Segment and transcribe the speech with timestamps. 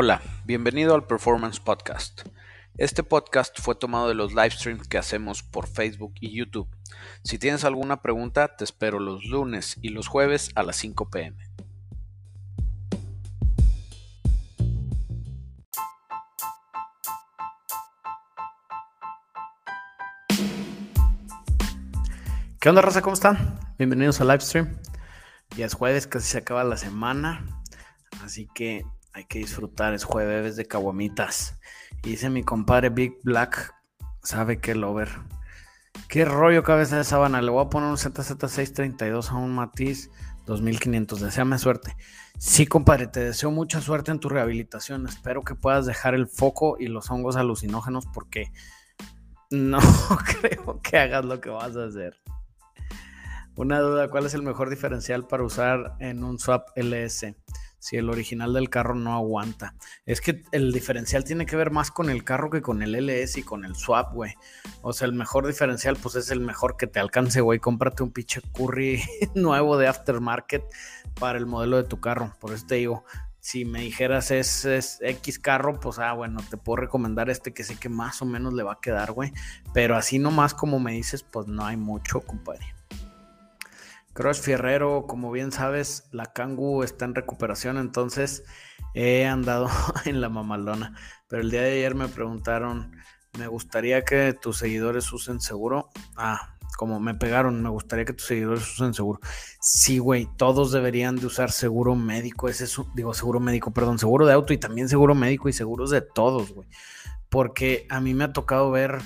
[0.00, 2.22] Hola, bienvenido al Performance Podcast.
[2.76, 6.68] Este podcast fue tomado de los live streams que hacemos por Facebook y YouTube.
[7.24, 11.36] Si tienes alguna pregunta, te espero los lunes y los jueves a las 5 pm.
[22.60, 23.02] ¿Qué onda, raza?
[23.02, 23.58] ¿Cómo están?
[23.78, 24.78] Bienvenidos al live stream.
[25.56, 27.64] Ya es jueves, casi se acaba la semana.
[28.22, 31.58] Así que hay que disfrutar, es jueves de caguamitas.
[32.02, 33.74] Y dice mi compadre Big Black,
[34.22, 35.08] sabe que lover.
[36.08, 37.42] Qué rollo cabeza de sábana.
[37.42, 40.10] Le voy a poner un ZZ632 a un Matiz
[40.46, 41.20] 2500.
[41.20, 41.96] Deseame suerte.
[42.38, 45.06] Sí, compadre, te deseo mucha suerte en tu rehabilitación.
[45.06, 48.52] Espero que puedas dejar el foco y los hongos alucinógenos porque
[49.50, 49.80] no
[50.40, 52.16] creo que hagas lo que vas a hacer.
[53.56, 57.34] Una duda, ¿cuál es el mejor diferencial para usar en un swap LS?
[57.78, 59.74] Si el original del carro no aguanta.
[60.06, 63.38] Es que el diferencial tiene que ver más con el carro que con el LS
[63.38, 64.34] y con el swap, güey.
[64.82, 67.58] O sea, el mejor diferencial, pues es el mejor que te alcance, güey.
[67.58, 69.02] Cómprate un pinche curry
[69.34, 70.64] nuevo de aftermarket
[71.18, 72.34] para el modelo de tu carro.
[72.40, 73.04] Por eso te digo,
[73.40, 77.76] si me dijeras es, X carro, pues ah, bueno, te puedo recomendar este que sé
[77.76, 79.32] que más o menos le va a quedar, güey.
[79.72, 82.77] Pero así nomás como me dices, pues no hay mucho, compadre.
[84.18, 88.42] Crush Fierrero, como bien sabes, la Kangu está en recuperación, entonces
[88.92, 89.68] he andado
[90.06, 90.96] en la mamalona.
[91.28, 92.96] Pero el día de ayer me preguntaron,
[93.38, 95.90] me gustaría que tus seguidores usen seguro.
[96.16, 99.20] Ah, como me pegaron, me gustaría que tus seguidores usen seguro.
[99.60, 104.26] Sí, güey, todos deberían de usar seguro médico, ese es, digo, seguro médico, perdón, seguro
[104.26, 106.68] de auto y también seguro médico y seguros de todos, güey.
[107.28, 108.98] Porque a mí me ha tocado ver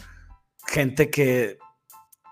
[0.67, 1.59] gente que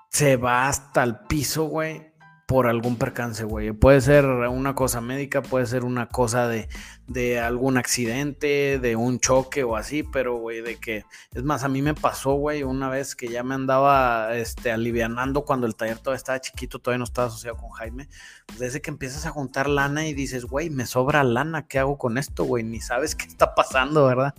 [0.08, 2.09] se va hasta el piso, güey,
[2.50, 3.70] por algún percance, güey.
[3.70, 6.68] Puede ser una cosa médica, puede ser una cosa de,
[7.06, 11.04] de algún accidente, de un choque o así, pero, güey, de que...
[11.32, 15.44] Es más, a mí me pasó, güey, una vez que ya me andaba este, alivianando
[15.44, 18.08] cuando el taller todavía estaba chiquito, todavía no estaba asociado con Jaime.
[18.46, 21.98] Pues desde que empiezas a juntar lana y dices, güey, me sobra lana, ¿qué hago
[21.98, 22.64] con esto, güey?
[22.64, 24.34] Ni sabes qué está pasando, ¿verdad?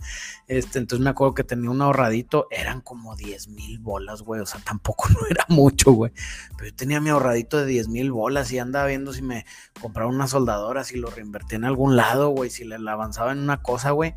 [0.48, 4.46] Este, entonces me acuerdo que tenía un ahorradito, eran como 10 mil bolas, güey, o
[4.46, 6.12] sea, tampoco no era mucho, güey.
[6.58, 9.44] Pero yo tenía mi ahorradito de 10 mil bolas y andaba viendo si me
[9.80, 13.62] compraba una soldadora, si lo reinvertía en algún lado, güey, si le avanzaba en una
[13.62, 14.14] cosa, güey.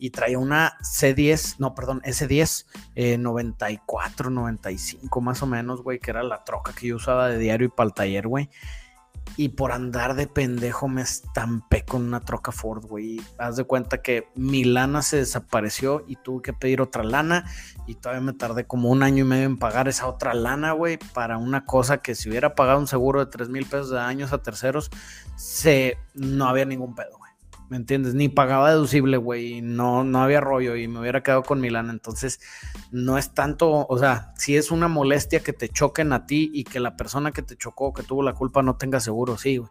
[0.00, 6.12] Y traía una C10, no, perdón, S10 eh, 94, 95 más o menos, güey, que
[6.12, 8.48] era la troca que yo usaba de diario y para el taller, güey.
[9.36, 13.20] Y por andar de pendejo me estampé con una troca Ford, güey.
[13.38, 17.44] Haz de cuenta que mi lana se desapareció y tuve que pedir otra lana.
[17.86, 20.98] Y todavía me tardé como un año y medio en pagar esa otra lana, güey.
[21.14, 24.32] Para una cosa que si hubiera pagado un seguro de 3 mil pesos de años
[24.32, 24.90] a terceros,
[25.36, 27.17] se, no había ningún pedo.
[27.68, 28.14] ¿Me entiendes?
[28.14, 31.90] Ni pagaba deducible, güey, no, no había rollo y me hubiera quedado con Milán.
[31.90, 32.40] Entonces,
[32.90, 36.64] no es tanto, o sea, si es una molestia que te choquen a ti y
[36.64, 39.70] que la persona que te chocó, que tuvo la culpa, no tenga seguro, sí, güey.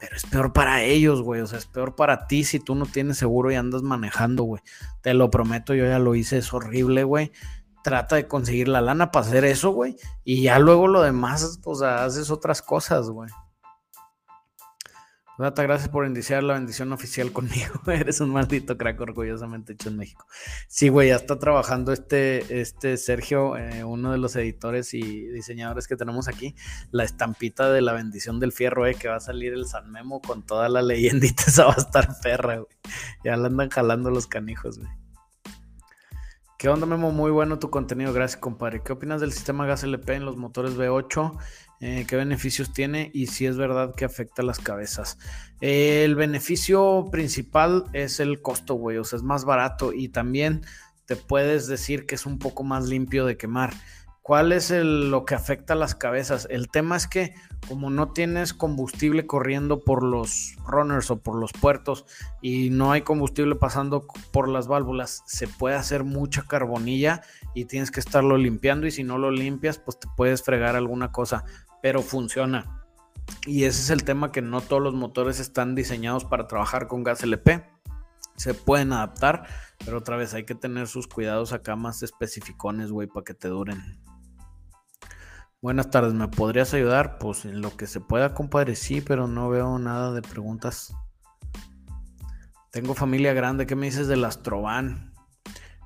[0.00, 1.40] Pero es peor para ellos, güey.
[1.40, 4.62] O sea, es peor para ti si tú no tienes seguro y andas manejando, güey.
[5.00, 7.32] Te lo prometo, yo ya lo hice, es horrible, güey.
[7.82, 9.96] Trata de conseguir la lana para hacer eso, güey.
[10.24, 13.30] Y ya luego lo demás, pues haces otras cosas, güey.
[15.36, 17.74] Data, gracias por iniciar la bendición oficial conmigo.
[17.88, 20.26] Eres un maldito crack orgullosamente hecho en México.
[20.68, 25.88] Sí, güey, ya está trabajando este, este Sergio, eh, uno de los editores y diseñadores
[25.88, 26.54] que tenemos aquí,
[26.92, 30.20] la estampita de la bendición del fierro, eh, que va a salir el San Memo
[30.20, 31.42] con toda la leyendita.
[31.48, 32.76] Esa va a estar perra, güey.
[33.24, 34.90] Ya la andan jalando los canijos, güey.
[36.58, 37.10] ¿Qué onda, Memo?
[37.10, 38.82] Muy bueno tu contenido, gracias, compadre.
[38.82, 41.36] ¿Qué opinas del sistema gas LP en los motores V8?
[41.86, 45.18] Eh, qué beneficios tiene y si es verdad que afecta las cabezas.
[45.60, 50.62] el beneficio principal es el costo, güey, o sea, es más barato y también
[51.04, 53.74] te puedes decir que es un poco más limpio de quemar.
[54.22, 56.48] ¿Cuál es lo que afecta a las cabezas?
[56.50, 57.34] El tema es que
[57.68, 62.06] como no tienes combustible corriendo por los runners o por los puertos
[62.40, 67.20] y no hay combustible pasando por las válvulas, se puede hacer mucha carbonilla
[67.54, 71.12] y tienes que estarlo limpiando y si no lo limpias, pues te puedes fregar alguna
[71.12, 71.44] cosa
[71.84, 72.82] pero funciona.
[73.46, 77.04] Y ese es el tema que no todos los motores están diseñados para trabajar con
[77.04, 77.62] gas LP.
[78.36, 79.46] Se pueden adaptar,
[79.84, 83.48] pero otra vez hay que tener sus cuidados acá más especificones, güey, para que te
[83.48, 84.00] duren.
[85.60, 87.18] Buenas tardes, ¿me podrías ayudar?
[87.18, 90.94] Pues en lo que se pueda, compadre, sí, pero no veo nada de preguntas.
[92.70, 95.13] Tengo familia grande, ¿qué me dices del Astrovan?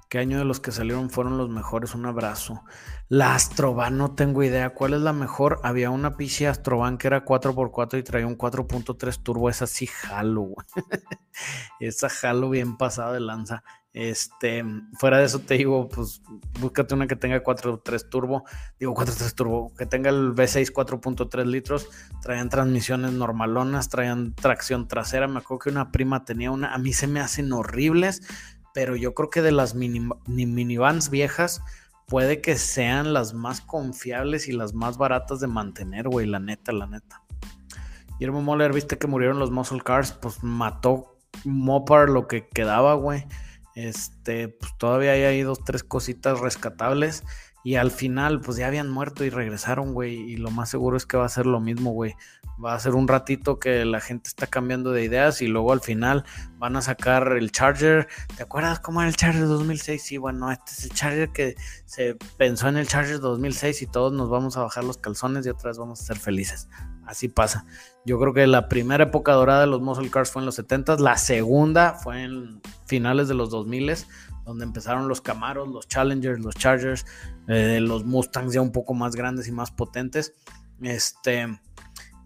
[0.08, 1.94] ¿Qué año de los que salieron fueron los mejores?
[1.94, 2.62] Un abrazo.
[3.08, 4.70] La Astrovan, no tengo idea.
[4.70, 5.60] ¿Cuál es la mejor?
[5.62, 9.50] Había una PC Astrovan que era 4x4 y traía un 4.3 turbo.
[9.50, 10.66] Esa sí jalo, güey.
[11.81, 13.64] Esa jalo bien pasada de lanza.
[13.94, 14.64] Este,
[14.99, 16.22] fuera de eso te digo, pues
[16.60, 18.44] búscate una que tenga 4.3 turbo,
[18.78, 21.88] digo 4.3 turbo, que tenga el V6 4.3 litros,
[22.22, 26.93] traían transmisiones normalonas, traían tracción trasera, me acuerdo que una prima tenía una, a mí
[26.93, 28.22] se me hacen horribles,
[28.75, 31.62] pero yo creo que de las mini, minivans viejas
[32.06, 36.73] puede que sean las más confiables y las más baratas de mantener, güey, la neta,
[36.73, 37.23] la neta.
[38.19, 43.26] Guillermo Moller, viste que murieron los muscle cars, pues mató Mopar lo que quedaba, güey.
[43.75, 47.23] Este, pues todavía hay ahí dos, tres cositas rescatables.
[47.69, 50.15] Y al final, pues ya habían muerto y regresaron, güey.
[50.15, 52.15] Y lo más seguro es que va a ser lo mismo, güey.
[52.65, 55.82] Va a ser un ratito que la gente está cambiando de ideas y luego al
[55.82, 56.25] final
[56.56, 58.09] van a sacar el Charger.
[58.38, 60.03] ¿Te acuerdas cómo era el Charger 2006?
[60.03, 64.15] Sí, bueno, este es el Charger que se pensó en el Charger 2006 y todos
[64.15, 66.70] nos vamos a bajar los calzones y otras vamos a ser felices.
[67.05, 67.67] Así pasa.
[68.06, 70.97] Yo creo que la primera época dorada de los muscle cars fue en los 70
[70.97, 73.91] la segunda fue en finales de los 2000
[74.48, 77.04] donde empezaron los Camaros, los Challengers, los Chargers,
[77.48, 80.32] eh, los Mustangs ya un poco más grandes y más potentes.
[80.80, 81.60] Este,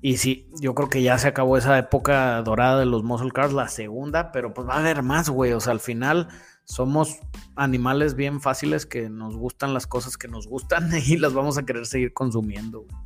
[0.00, 3.52] y sí, yo creo que ya se acabó esa época dorada de los muscle cars,
[3.52, 5.52] la segunda, pero pues va a haber más, güey.
[5.52, 6.28] O sea, al final
[6.64, 7.18] somos
[7.56, 11.64] animales bien fáciles que nos gustan las cosas que nos gustan y las vamos a
[11.64, 12.96] querer seguir consumiendo, güey.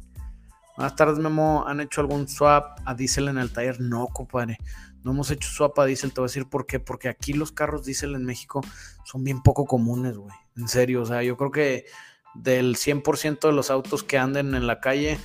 [0.77, 1.65] Buenas tardes, Memo.
[1.67, 3.81] ¿Han hecho algún swap a diésel en el taller?
[3.81, 4.59] No, compadre.
[5.07, 6.13] No hemos hecho swap a diésel.
[6.13, 6.81] Te voy a decir por qué.
[6.81, 8.61] Porque aquí los carros diésel en México
[9.05, 10.35] son bien poco comunes, güey.
[10.57, 11.03] En serio.
[11.03, 11.87] O sea, yo creo que
[12.35, 15.17] del 100% de los autos que anden en la calle,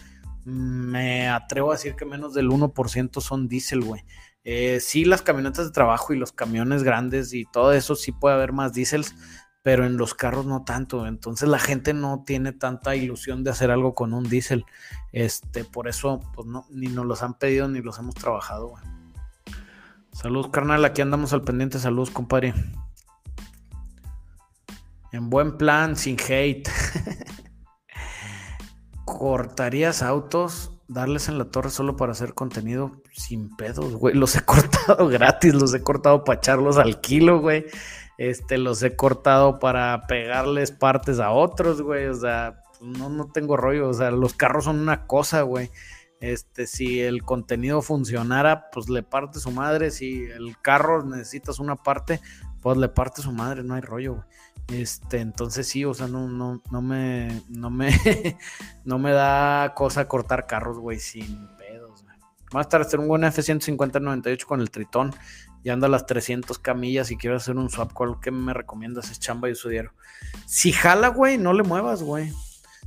[0.46, 4.06] me atrevo a decir que menos del 1% son diésel, güey.
[4.44, 8.36] Eh, sí, las camionetas de trabajo y los camiones grandes y todo eso sí puede
[8.36, 9.16] haber más diésels,
[9.64, 11.08] pero en los carros no tanto.
[11.08, 14.64] Entonces la gente no tiene tanta ilusión de hacer algo con un diésel.
[15.12, 18.76] Este, por eso, pues no, ni nos los han pedido ni los hemos trabajado,
[20.14, 20.86] Saludos, carnal.
[20.86, 21.80] Aquí andamos al pendiente.
[21.80, 22.54] Saludos, compadre.
[25.12, 26.70] En buen plan, sin hate.
[29.06, 30.72] ¿Cortarías autos?
[30.88, 34.16] Darles en la torre solo para hacer contenido sin pedos, güey.
[34.16, 37.66] Los he cortado gratis, los he cortado para echarlos al kilo, güey.
[38.18, 42.08] Este, los he cortado para pegarles partes a otros, güey.
[42.08, 43.90] O sea, no, no tengo rollo.
[43.90, 45.72] O sea, los carros son una cosa, güey.
[46.22, 49.92] Este, si el contenido funcionara, pues le parte su madre.
[49.92, 52.22] Si el carro necesitas una parte,
[52.62, 54.26] pues le parte su madre, no hay rollo, güey.
[54.68, 57.90] Este, entonces sí, o sea, no, no, no me, no me,
[58.86, 62.16] no me da cosa cortar carros, güey, sin pedos, güey.
[62.54, 65.14] Más tarde hacer un buen F-150-98 con el Tritón
[65.64, 69.10] y anda a las 300 camillas y quiero hacer un swap, ¿cuál que me recomiendas?
[69.10, 69.94] Es chamba y sudiero.
[70.46, 72.32] Si jala, güey, no le muevas, güey.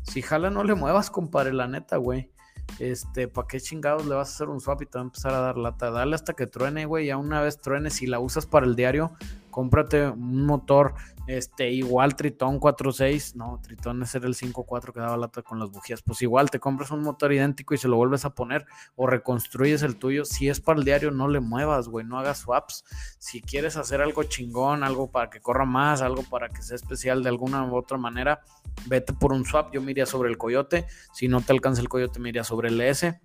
[0.04, 2.30] Si jala, no le muevas, compadre, la neta, güey.
[2.78, 5.32] Este, ¿para qué chingados le vas a hacer un swap y te va a empezar
[5.34, 5.90] a dar lata?
[5.90, 7.06] Dale hasta que truene, güey.
[7.06, 9.12] Ya una vez truene, si la usas para el diario,
[9.50, 10.94] cómprate un motor
[11.26, 15.70] este, igual Tritón 4.6, no, Tritón ese era el 5.4 que daba lata con las
[15.70, 16.02] bujías.
[16.02, 19.82] Pues igual te compras un motor idéntico y se lo vuelves a poner o reconstruyes
[19.82, 20.24] el tuyo.
[20.24, 22.84] Si es para el diario, no le muevas, güey, no hagas swaps.
[23.18, 27.22] Si quieres hacer algo chingón, algo para que corra más, algo para que sea especial
[27.22, 28.42] de alguna u otra manera,
[28.86, 29.72] vete por un swap.
[29.72, 30.86] Yo me sobre el coyote.
[31.12, 33.20] Si no te alcanza el coyote, me iría sobre el S.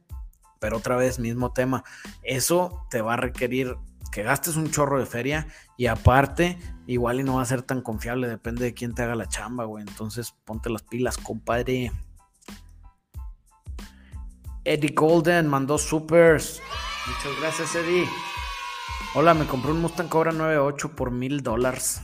[0.59, 1.83] Pero otra vez, mismo tema.
[2.21, 3.75] Eso te va a requerir
[4.11, 5.47] que gastes un chorro de feria
[5.77, 9.15] y aparte, igual y no va a ser tan confiable, depende de quién te haga
[9.15, 9.85] la chamba, güey.
[9.87, 11.91] Entonces, ponte las pilas, compadre.
[14.63, 16.61] Eddie Golden mandó supers.
[17.07, 18.07] Muchas gracias, Eddie.
[19.15, 22.01] Hola, me compré un Mustang Cobra 98 por mil dólares.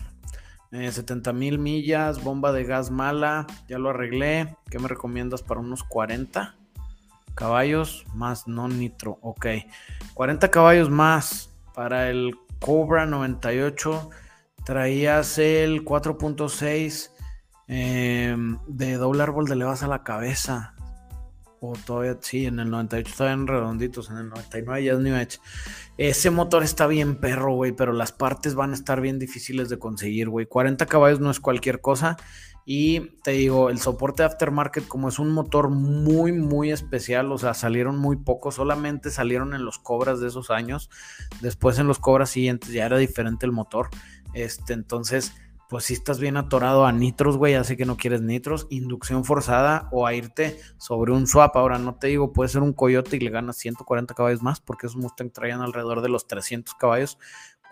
[0.72, 4.58] 70 eh, mil millas, bomba de gas mala, ya lo arreglé.
[4.70, 6.56] ¿Qué me recomiendas para unos 40
[7.36, 9.20] caballos más no nitro?
[9.22, 9.46] Ok,
[10.14, 14.10] 40 caballos más para el Cobra 98
[14.65, 17.12] traías el 4.6
[17.67, 20.74] em, de doble árbol de levas a la cabeza.
[21.60, 25.39] O todavía, sí, en el 98 estaban redonditos, en el 99 ya es New Edge.
[25.98, 29.79] Ese motor está bien perro, güey, pero las partes van a estar bien difíciles de
[29.79, 30.46] conseguir, güey.
[30.46, 32.17] 40 caballos no es cualquier cosa.
[32.67, 37.53] Y te digo, el soporte aftermarket, como es un motor muy, muy especial, o sea,
[37.53, 40.89] salieron muy pocos, solamente salieron en los cobras de esos años.
[41.41, 43.89] Después en los cobras siguientes ya era diferente el motor.
[44.34, 45.34] Este, entonces,
[45.69, 49.88] pues si estás bien atorado a nitros, güey, así que no quieres nitros, inducción forzada
[49.91, 51.55] o a irte sobre un swap.
[51.57, 54.88] Ahora, no te digo, puede ser un coyote y le ganas 140 caballos más, porque
[54.88, 57.19] esos Mustang traían alrededor de los 300 caballos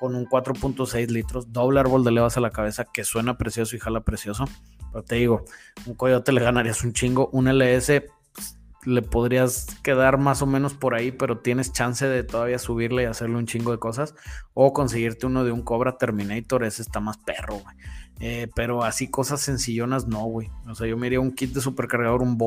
[0.03, 3.79] con un 4.6 litros, doble árbol de levas a la cabeza que suena precioso y
[3.79, 4.43] jala precioso.
[4.91, 5.45] Pero te digo,
[5.85, 10.73] un coyote le ganarías un chingo, un LS pues, le podrías quedar más o menos
[10.73, 14.13] por ahí, pero tienes chance de todavía subirle y hacerle un chingo de cosas.
[14.53, 17.75] O conseguirte uno de un Cobra Terminator, ese está más perro, güey.
[18.19, 20.49] Eh, pero así cosas sencillonas no, güey.
[20.67, 22.37] O sea, yo me iría un kit de supercargador, un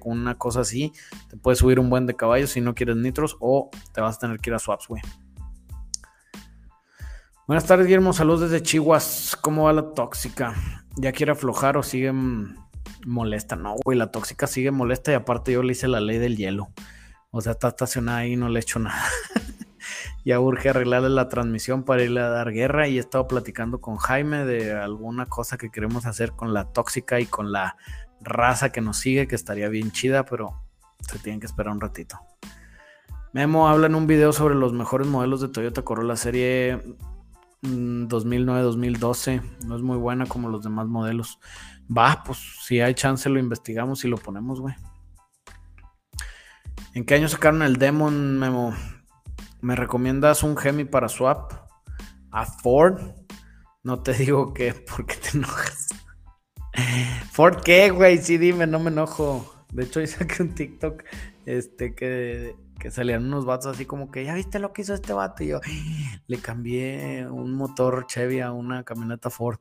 [0.00, 0.94] con una cosa así.
[1.28, 4.20] Te puedes subir un buen de caballos si no quieres nitros o te vas a
[4.20, 5.02] tener que ir a swaps, güey.
[7.52, 8.14] Buenas tardes, Guillermo.
[8.14, 8.98] Saludos desde Chihuahua.
[9.42, 10.54] ¿Cómo va la tóxica?
[10.96, 12.10] ¿Ya quiere aflojar o sigue
[13.04, 13.56] molesta?
[13.56, 16.70] No, güey, la tóxica sigue molesta y aparte yo le hice la ley del hielo.
[17.30, 19.04] O sea, está estacionada ahí y no le he hecho nada.
[20.24, 23.98] ya urge arreglarle la transmisión para irle a dar guerra y he estado platicando con
[23.98, 27.76] Jaime de alguna cosa que queremos hacer con la tóxica y con la
[28.22, 30.54] raza que nos sigue, que estaría bien chida, pero
[31.00, 32.18] se tienen que esperar un ratito.
[33.34, 36.80] Memo habla en un video sobre los mejores modelos de Toyota Corolla serie
[37.62, 39.40] 2009-2012.
[39.40, 41.38] Mm, no es muy buena como los demás modelos.
[41.96, 44.74] Va, pues si hay chance lo investigamos y lo ponemos, güey.
[46.94, 48.74] ¿En qué año sacaron el Demon Memo?
[49.60, 51.52] ¿Me recomiendas un Gemi para swap?
[52.30, 53.00] ¿A Ford?
[53.82, 55.88] No te digo que, porque te enojas.
[57.32, 58.18] ¿Ford qué, güey?
[58.18, 59.64] Sí, dime, no me enojo.
[59.72, 61.02] De hecho, hoy saqué un TikTok
[61.46, 65.12] este, que, que salían unos vatos así como que, ¿ya viste lo que hizo este
[65.12, 65.44] vato?
[65.44, 65.60] Y yo
[66.26, 69.58] le cambié un motor Chevy a una camioneta Ford.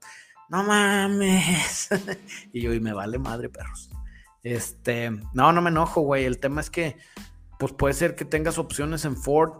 [0.49, 1.89] No mames.
[2.53, 3.89] y yo, y me vale madre, perros.
[4.43, 6.25] Este, no, no me enojo, güey.
[6.25, 6.97] El tema es que,
[7.59, 9.53] pues puede ser que tengas opciones en Ford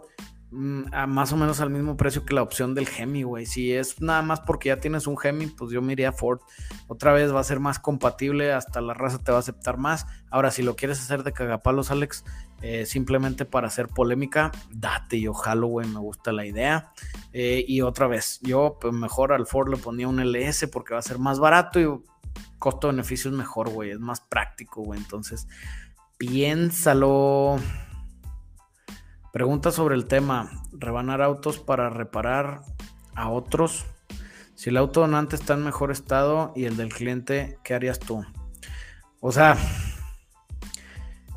[0.92, 3.46] a más o menos al mismo precio que la opción del Hemi, güey.
[3.46, 6.40] Si es nada más porque ya tienes un Hemi, pues yo me iría a Ford.
[6.88, 10.06] Otra vez va a ser más compatible, hasta la raza te va a aceptar más.
[10.30, 12.24] Ahora, si lo quieres hacer de cagapalos, Alex,
[12.60, 16.92] eh, simplemente para hacer polémica, date, yo jalo, güey, me gusta la idea.
[17.32, 21.00] Eh, y otra vez, yo pues, mejor al Ford le ponía un LS porque va
[21.00, 21.88] a ser más barato y
[22.58, 25.00] costo-beneficio es mejor, güey, es más práctico, güey.
[25.00, 25.48] Entonces,
[26.18, 27.56] piénsalo.
[29.32, 32.60] Pregunta sobre el tema, rebanar autos para reparar
[33.14, 33.86] a otros.
[34.54, 38.26] Si el auto donante está en mejor estado y el del cliente, ¿qué harías tú?
[39.20, 39.56] O sea,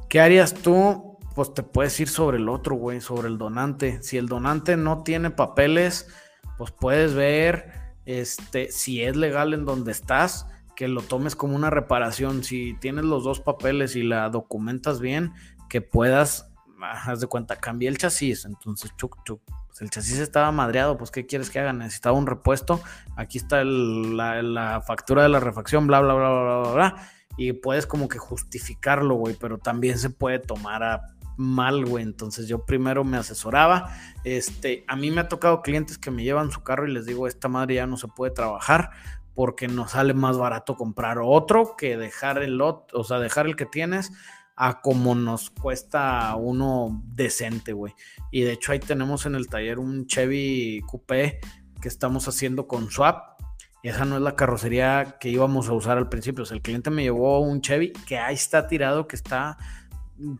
[0.09, 1.17] ¿qué harías tú?
[1.35, 4.03] Pues te puedes ir sobre el otro, güey, sobre el donante.
[4.03, 6.09] Si el donante no tiene papeles,
[6.57, 7.71] pues puedes ver
[8.05, 12.43] este, si es legal en donde estás, que lo tomes como una reparación.
[12.43, 15.31] Si tienes los dos papeles y la documentas bien,
[15.69, 16.51] que puedas
[16.81, 21.11] haz de cuenta, cambié el chasis, entonces chuc, chuc, pues el chasis estaba madreado, pues
[21.11, 21.73] ¿qué quieres que haga?
[21.73, 22.81] Necesitaba un repuesto,
[23.15, 26.95] aquí está la, factura de la refacción, bla, bla, bla, bla, bla, bla,
[27.37, 31.01] y puedes como que justificarlo, güey, pero también se puede tomar a
[31.37, 33.91] mal, güey, entonces yo primero me asesoraba,
[34.23, 37.27] este, a mí me ha tocado clientes que me llevan su carro y les digo,
[37.27, 38.91] esta madre ya no se puede trabajar,
[39.33, 43.57] porque nos sale más barato comprar otro que dejar el lot, o sea, dejar el
[43.57, 44.13] que tienes
[44.55, 47.93] a como nos cuesta uno decente, güey.
[48.31, 51.39] Y de hecho ahí tenemos en el taller un Chevy Coupé
[51.81, 53.35] que estamos haciendo con Swap.
[53.83, 56.43] Y esa no es la carrocería que íbamos a usar al principio.
[56.43, 59.57] O sea, el cliente me llevó un Chevy que ahí está tirado, que está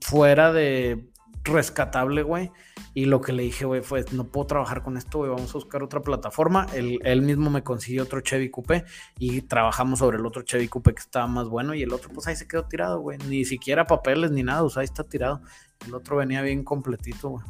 [0.02, 1.12] fuera de
[1.46, 2.52] rescatable, güey.
[2.94, 5.54] Y lo que le dije, güey, fue, no puedo trabajar con esto, güey, vamos a
[5.54, 6.66] buscar otra plataforma.
[6.74, 8.86] Él, mismo me consiguió otro Chevy Coupe
[9.20, 12.28] y trabajamos sobre el otro Chevy Coupe que estaba más bueno y el otro, pues
[12.28, 13.18] ahí se quedó tirado, güey.
[13.30, 15.42] Ni siquiera papeles ni nada, o sea, ahí está tirado.
[15.86, 17.46] El otro venía bien completito, güey.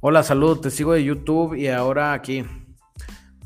[0.00, 2.44] Hola, saludos, te sigo de YouTube y ahora aquí.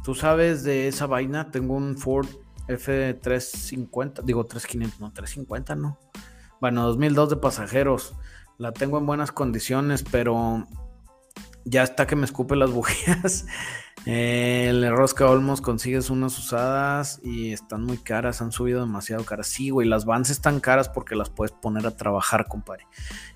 [0.05, 2.29] Tú sabes de esa vaina, tengo un Ford
[2.69, 5.99] F350, digo 3500, no, 350, no.
[6.61, 8.15] Bueno, 2002 de pasajeros.
[8.59, 10.67] La tengo en buenas condiciones, pero
[11.65, 13.47] ya está que me escupe las bujías.
[14.07, 19.49] el Rosca Olmos consigues unas usadas y están muy caras, han subido demasiado caras.
[19.49, 22.87] Sí, güey, las Vans están caras porque las puedes poner a trabajar, compadre.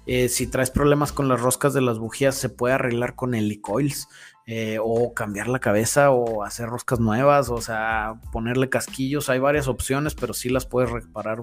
[0.07, 4.09] Eh, si traes problemas con las roscas de las bujías, se puede arreglar con helicoils.
[4.51, 9.29] Eh, o cambiar la cabeza o hacer roscas nuevas, o sea, ponerle casquillos.
[9.29, 11.43] Hay varias opciones, pero sí las puedes reparar.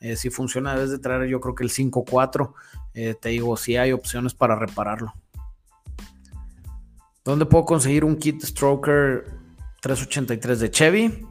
[0.00, 2.52] Eh, si funciona, debes de traer yo creo que el 5.4.
[2.94, 5.14] Eh, te digo, si hay opciones para repararlo.
[7.24, 9.24] ¿Dónde puedo conseguir un kit Stroker
[9.82, 11.26] 383 de Chevy?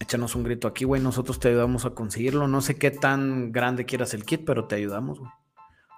[0.00, 1.00] Échanos un grito aquí, güey.
[1.00, 2.48] Nosotros te ayudamos a conseguirlo.
[2.48, 5.30] No sé qué tan grande quieras el kit, pero te ayudamos, güey.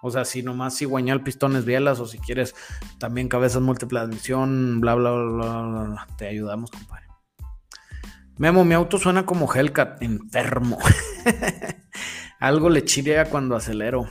[0.02, 2.54] O sea, si nomás cigüeñal, pistones, bielas, o si quieres
[2.98, 7.06] también cabezas múltiple admisión, bla, bla, bla, bla, bla, te ayudamos, compadre.
[8.36, 10.78] Memo, mi auto suena como Hellcat, enfermo.
[12.40, 14.08] Algo le chilea cuando acelero.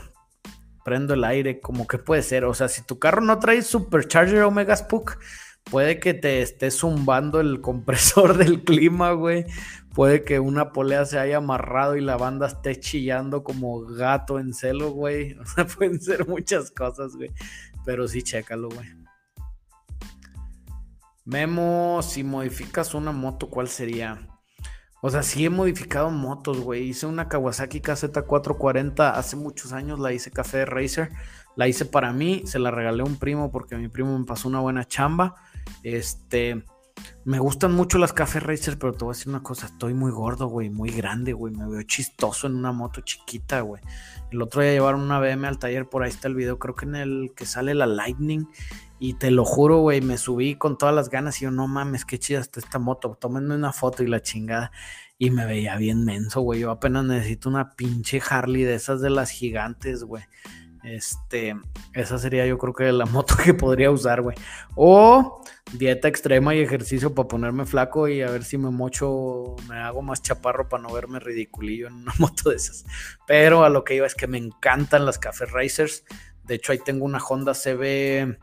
[0.86, 2.46] prendo el aire, como que puede ser.
[2.46, 5.18] O sea, si tu carro no trae Supercharger Omega Spook,
[5.66, 9.46] puede que te esté zumbando el compresor del clima, güey.
[9.94, 14.54] Puede que una polea se haya amarrado y la banda esté chillando como gato en
[14.54, 15.34] celo, güey.
[15.40, 17.32] O sea, pueden ser muchas cosas, güey.
[17.86, 18.88] Pero sí, chécalo, güey.
[21.26, 24.28] Memo, si modificas una moto, ¿cuál sería?
[25.02, 26.84] O sea, sí he modificado motos, güey.
[26.84, 31.10] Hice una Kawasaki KZ440 hace muchos años, la hice Café Racer.
[31.56, 34.48] La hice para mí, se la regalé a un primo porque mi primo me pasó
[34.48, 35.36] una buena chamba.
[35.84, 36.64] Este,
[37.26, 40.12] me gustan mucho las Café Racer, pero te voy a decir una cosa, estoy muy
[40.12, 41.54] gordo, güey, muy grande, güey.
[41.54, 43.82] Me veo chistoso en una moto chiquita, güey.
[44.32, 46.86] El otro día llevaron una BM al taller, por ahí está el video, creo que
[46.86, 48.48] en el que sale la Lightning.
[49.00, 52.06] Y te lo juro, güey, me subí con todas las ganas y yo, no mames,
[52.06, 53.18] qué chida está esta moto.
[53.20, 54.72] Tómenme una foto y la chingada.
[55.18, 56.62] Y me veía bien menso, güey.
[56.62, 60.24] Yo apenas necesito una pinche Harley de esas de las gigantes, güey.
[60.84, 61.56] Este,
[61.94, 64.36] esa sería yo creo que la moto que podría usar, güey.
[64.76, 69.78] O dieta extrema y ejercicio para ponerme flaco y a ver si me mocho, me
[69.78, 72.86] hago más chaparro para no verme ridiculillo en una moto de esas.
[73.26, 76.04] Pero a lo que iba es que me encantan las Café Racers.
[76.44, 78.38] De hecho, ahí tengo una Honda CB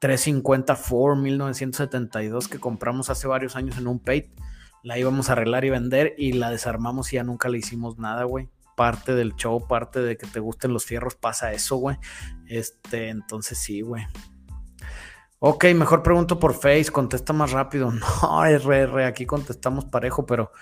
[0.00, 4.32] 350 Ford 1972 que compramos hace varios años en un Pate.
[4.82, 8.24] La íbamos a arreglar y vender y la desarmamos y ya nunca le hicimos nada,
[8.24, 11.96] güey parte del show, parte de que te gusten los fierros, pasa eso, güey.
[12.46, 14.04] Este, entonces sí, güey.
[15.38, 17.90] Ok, mejor pregunto por Face, contesta más rápido.
[18.22, 20.52] No, RR, aquí contestamos parejo, pero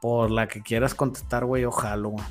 [0.00, 2.24] por la que quieras contestar, güey, ojalá, güey.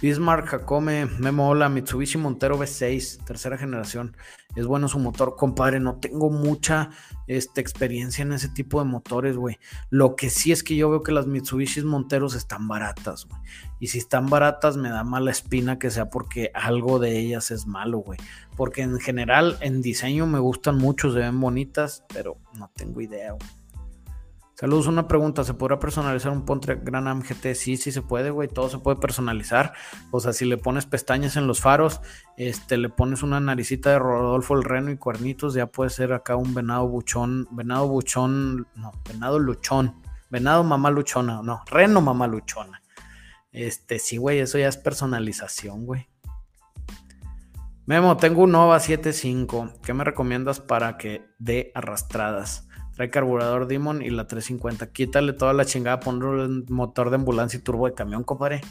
[0.00, 4.16] Bismarck Jacome, Memo Hola, Mitsubishi Montero V6, tercera generación.
[4.54, 5.80] Es bueno su motor, compadre.
[5.80, 6.90] No tengo mucha
[7.26, 9.58] este, experiencia en ese tipo de motores, güey.
[9.90, 13.40] Lo que sí es que yo veo que las Mitsubishi Monteros están baratas, güey.
[13.80, 17.66] Y si están baratas, me da mala espina que sea porque algo de ellas es
[17.66, 18.18] malo, güey.
[18.56, 23.32] Porque en general, en diseño me gustan mucho, se ven bonitas, pero no tengo idea,
[23.32, 23.65] güey.
[24.58, 27.54] Saludos, una pregunta, ¿se podrá personalizar un Pontiac Gran GT?
[27.54, 29.74] Sí, sí se puede, güey, todo se puede personalizar.
[30.10, 32.00] O sea, si le pones pestañas en los faros,
[32.38, 36.36] este, le pones una naricita de Rodolfo el Reno y cuernitos, ya puede ser acá
[36.36, 40.00] un venado buchón, venado buchón, no, venado luchón,
[40.30, 42.80] venado mamá luchona, no, reno mamá luchona.
[43.52, 46.08] Este, sí, güey, eso ya es personalización, güey.
[47.84, 52.65] Memo, tengo un Nova 7.5, ¿qué me recomiendas para que dé arrastradas?
[52.96, 54.90] Trae carburador Demon y la 350.
[54.90, 58.62] Quítale toda la chingada, ponle motor de ambulancia y turbo de camión, compadre.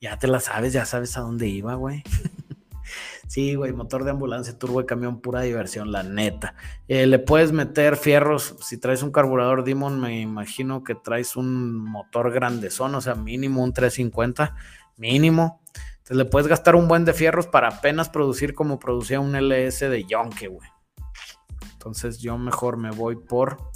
[0.00, 2.02] Ya te la sabes, ya sabes a dónde iba, güey.
[3.28, 6.56] sí, güey, motor de ambulancia, turbo de camión, pura diversión, la neta.
[6.88, 11.76] Eh, le puedes meter fierros, si traes un carburador Demon, me imagino que traes un
[11.76, 14.56] motor grandezón, o sea, mínimo un 350,
[14.96, 15.60] mínimo.
[15.98, 19.88] Entonces le puedes gastar un buen de fierros para apenas producir como producía un LS
[19.88, 20.68] de Yonke, güey.
[21.78, 23.70] Entonces yo mejor me voy por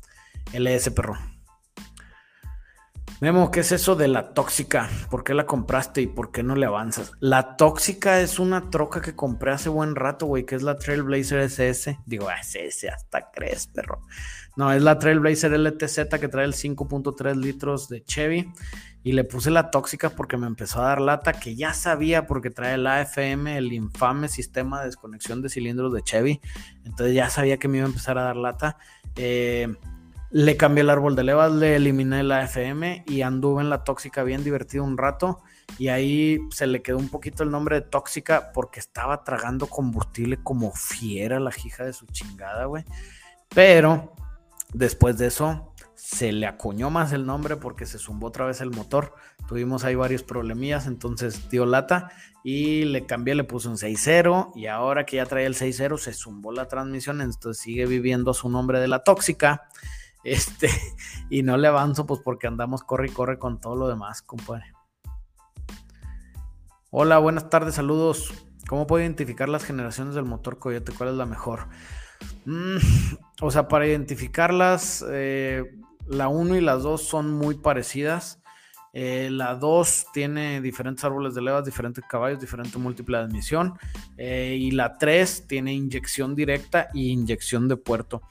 [0.53, 1.17] LS Perro.
[3.21, 4.91] Memo, ¿qué es eso de la tóxica?
[5.09, 7.13] ¿Por qué la compraste y por qué no le avanzas?
[7.21, 11.39] La tóxica es una troca que compré hace buen rato, güey, que es la Trailblazer
[11.39, 12.01] SS.
[12.05, 14.01] Digo, SS, hasta crees, perro.
[14.57, 18.53] No, es la Trailblazer LTZ que trae el 5.3 litros de Chevy.
[19.05, 22.51] Y le puse la tóxica porque me empezó a dar lata, que ya sabía porque
[22.51, 26.41] trae el AFM, el infame sistema de desconexión de cilindros de Chevy.
[26.85, 28.77] Entonces ya sabía que me iba a empezar a dar lata.
[29.17, 29.75] Eh,
[30.31, 34.23] le cambié el árbol de levas, le eliminé el AFM y anduve en la tóxica
[34.23, 35.43] bien divertido un rato.
[35.79, 40.39] Y ahí se le quedó un poquito el nombre de tóxica porque estaba tragando combustible
[40.43, 42.85] como fiera la hija de su chingada, güey.
[43.49, 44.15] Pero
[44.73, 48.71] después de eso se le acuñó más el nombre porque se zumbó otra vez el
[48.71, 49.15] motor.
[49.47, 52.11] Tuvimos ahí varios problemillas, entonces dio lata
[52.43, 56.13] y le cambié, le puse un 6.0 y ahora que ya trae el 6.0 se
[56.13, 59.69] zumbó la transmisión, entonces sigue viviendo su nombre de la tóxica.
[60.25, 60.71] Este,
[61.31, 64.73] y no le avanzo pues porque andamos corre y corre con todo lo demás, compadre.
[66.93, 68.33] Hola, buenas tardes, saludos.
[68.69, 70.93] ¿Cómo puedo identificar las generaciones del motor Coyote?
[70.97, 71.67] ¿Cuál es la mejor?
[72.45, 72.77] Mm,
[73.41, 75.65] o sea, para identificarlas, eh,
[76.07, 78.41] la 1 y la 2 son muy parecidas.
[78.95, 83.75] Eh, la 2 tiene diferentes árboles de levas, diferentes caballos, diferente múltiple de admisión.
[84.19, 88.23] Eh, y la 3 tiene inyección directa y inyección de puerto.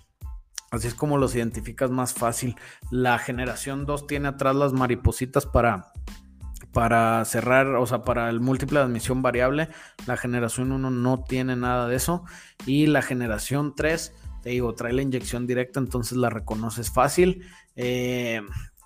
[0.70, 2.56] Así es como los identificas más fácil.
[2.92, 5.92] La generación 2 tiene atrás las maripositas para,
[6.74, 9.70] para cerrar, o sea, para el múltiple de admisión variable.
[10.08, 12.24] La generación 1 no tiene nada de eso.
[12.66, 17.46] Y la generación 3 te digo, trae la inyección directa, entonces la reconoces fácil.
[17.76, 18.42] Eh,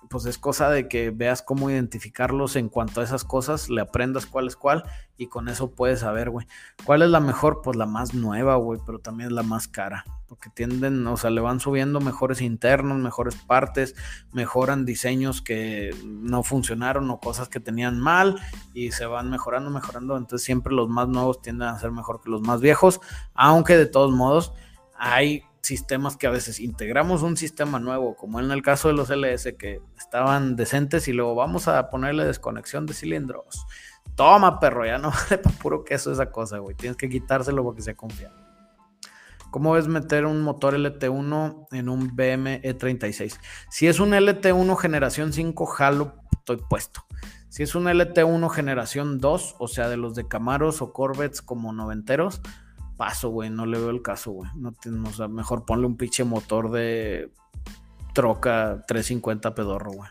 [0.08, 4.26] pues es cosa de que veas cómo identificarlos en cuanto a esas cosas, le aprendas
[4.26, 4.84] cuál es cuál
[5.16, 6.46] y con eso puedes saber, güey.
[6.84, 7.62] ¿Cuál es la mejor?
[7.62, 10.04] Pues la más nueva, güey, pero también es la más cara.
[10.28, 13.94] Porque tienden, o sea, le van subiendo mejores internos, mejores partes,
[14.32, 18.36] mejoran diseños que no funcionaron o cosas que tenían mal
[18.74, 20.16] y se van mejorando, mejorando.
[20.16, 23.00] Entonces siempre los más nuevos tienden a ser mejor que los más viejos,
[23.34, 24.52] aunque de todos modos
[24.98, 29.10] hay sistemas que a veces integramos un sistema nuevo, como en el caso de los
[29.10, 33.66] LS que estaban decentes y luego vamos a ponerle desconexión de cilindros.
[34.14, 36.74] Toma, perro, ya no vale para puro queso esa cosa, güey.
[36.74, 38.46] Tienes que quitárselo porque sea confiable.
[39.50, 43.38] ¿Cómo ves meter un motor LT1 en un BM E36?
[43.70, 47.06] Si es un LT1 generación 5, jalo, estoy puesto.
[47.48, 51.72] Si es un LT1 generación 2, o sea, de los de Camaros o Corvettes como
[51.72, 52.42] noventeros,
[52.96, 53.50] paso, güey.
[53.50, 54.50] No le veo el caso, güey.
[54.56, 57.30] No, o sea, mejor ponle un pinche motor de
[58.14, 60.10] troca 350 pedorro, güey.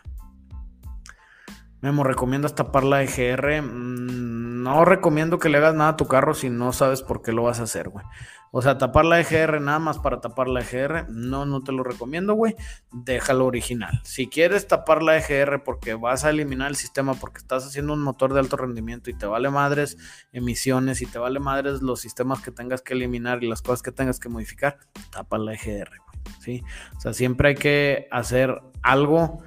[1.82, 3.62] Memo, ¿recomiendas tapar la EGR?
[3.62, 7.32] Mm, no recomiendo que le hagas nada a tu carro si no sabes por qué
[7.32, 8.04] lo vas a hacer, güey.
[8.52, 11.82] O sea, tapar la EGR nada más para tapar la EGR, no, no te lo
[11.82, 12.56] recomiendo, güey.
[12.90, 14.00] Déjalo original.
[14.04, 18.02] Si quieres tapar la EGR porque vas a eliminar el sistema, porque estás haciendo un
[18.02, 19.98] motor de alto rendimiento y te vale madres
[20.32, 23.92] emisiones y te vale madres los sistemas que tengas que eliminar y las cosas que
[23.92, 24.78] tengas que modificar,
[25.10, 26.16] tapa la EGR, güey.
[26.40, 26.62] ¿sí?
[26.96, 29.42] O sea, siempre hay que hacer algo.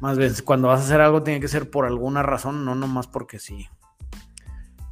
[0.00, 3.06] Más bien, cuando vas a hacer algo, tiene que ser por alguna razón, no nomás
[3.06, 3.68] porque sí.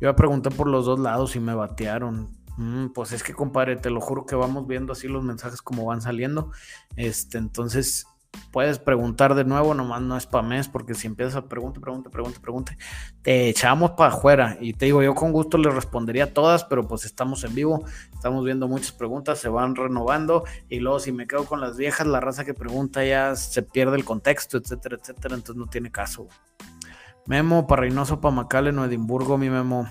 [0.01, 2.29] Yo pregunté por los dos lados y me batearon.
[2.57, 5.85] Mm, pues es que, compadre, te lo juro que vamos viendo así los mensajes como
[5.87, 6.51] van saliendo.
[6.97, 8.07] Este, entonces,
[8.51, 12.77] puedes preguntar de nuevo, nomás no spames, porque si empiezas a preguntar, pregunta, pregunta, pregunta,
[13.22, 14.57] te echamos para afuera.
[14.61, 17.85] Y te digo, yo con gusto le respondería a todas, pero pues estamos en vivo,
[18.12, 20.44] estamos viendo muchas preguntas, se van renovando.
[20.68, 23.96] Y luego, si me quedo con las viejas, la raza que pregunta ya se pierde
[23.96, 25.35] el contexto, etcétera, etcétera.
[25.35, 26.27] Entonces, no tiene caso.
[27.27, 29.87] Memo para Reynoso, para Macallen o Edimburgo, mi memo.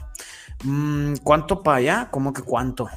[0.64, 2.08] Mm, ¿Cuánto para allá?
[2.10, 2.90] ¿Cómo que cuánto?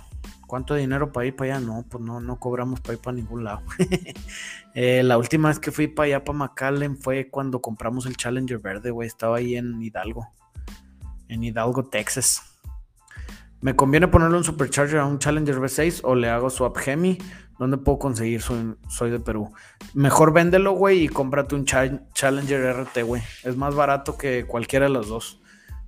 [0.47, 1.67] ¿Cuánto dinero para ir para allá?
[1.67, 3.63] No, pues no, no cobramos para ir para ningún lado.
[4.75, 8.59] Eh, la última vez que fui para allá, para McAllen, fue cuando compramos el Challenger
[8.59, 9.09] verde, güey.
[9.09, 10.29] Estaba ahí en Hidalgo.
[11.29, 12.43] En Hidalgo, Texas.
[13.61, 17.19] ¿Me conviene ponerle un Supercharger a un Challenger V6 o le hago swap Hemi?
[17.59, 18.41] ¿Dónde puedo conseguir?
[18.41, 19.53] Soy, de Perú.
[19.93, 23.23] Mejor véndelo, güey, y cómprate un Challenger RT, güey.
[23.45, 25.43] Es más barato que cualquiera de los dos.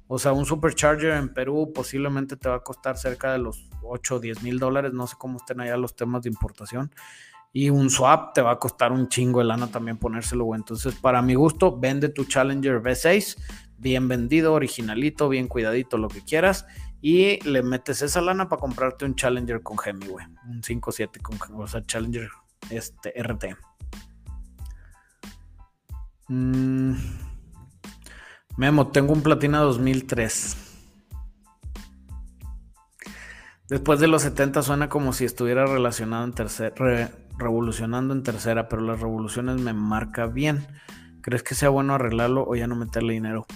[0.06, 4.16] O sea, un supercharger en Perú posiblemente te va a costar cerca de los 8
[4.16, 4.92] o 10 mil dólares.
[4.92, 6.92] No sé cómo estén allá los temas de importación.
[7.52, 10.54] Y un swap te va a costar un chingo de lana también ponérselo.
[10.54, 13.36] Entonces, para mi gusto, vende tu Challenger V6.
[13.76, 16.66] Bien vendido, originalito, bien cuidadito, lo que quieras.
[17.02, 20.26] Y le metes esa lana para comprarte un Challenger con Hemi, güey.
[20.48, 22.30] Un 5.7 con o sea, Challenger
[22.70, 23.56] este, RT.
[26.28, 26.94] Mmm.
[28.56, 30.56] Memo, tengo un Platina 2003.
[33.68, 38.82] Después de los 70 suena como si estuviera relacionado en tercera, revolucionando en tercera, pero
[38.82, 40.66] las revoluciones me marca bien.
[41.20, 43.46] ¿Crees que sea bueno arreglarlo o ya no meterle dinero?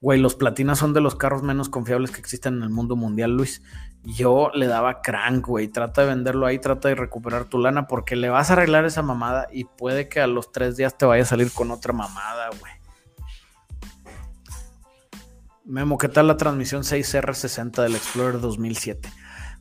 [0.00, 3.36] Güey, los platinas son de los carros menos confiables que existen en el mundo mundial,
[3.36, 3.62] Luis.
[4.02, 5.68] Yo le daba crank, güey.
[5.68, 9.02] Trata de venderlo ahí, trata de recuperar tu lana porque le vas a arreglar esa
[9.02, 12.48] mamada y puede que a los tres días te vaya a salir con otra mamada,
[12.58, 12.72] güey.
[15.66, 19.08] Memo, ¿qué tal la transmisión 6R60 del Explorer 2007?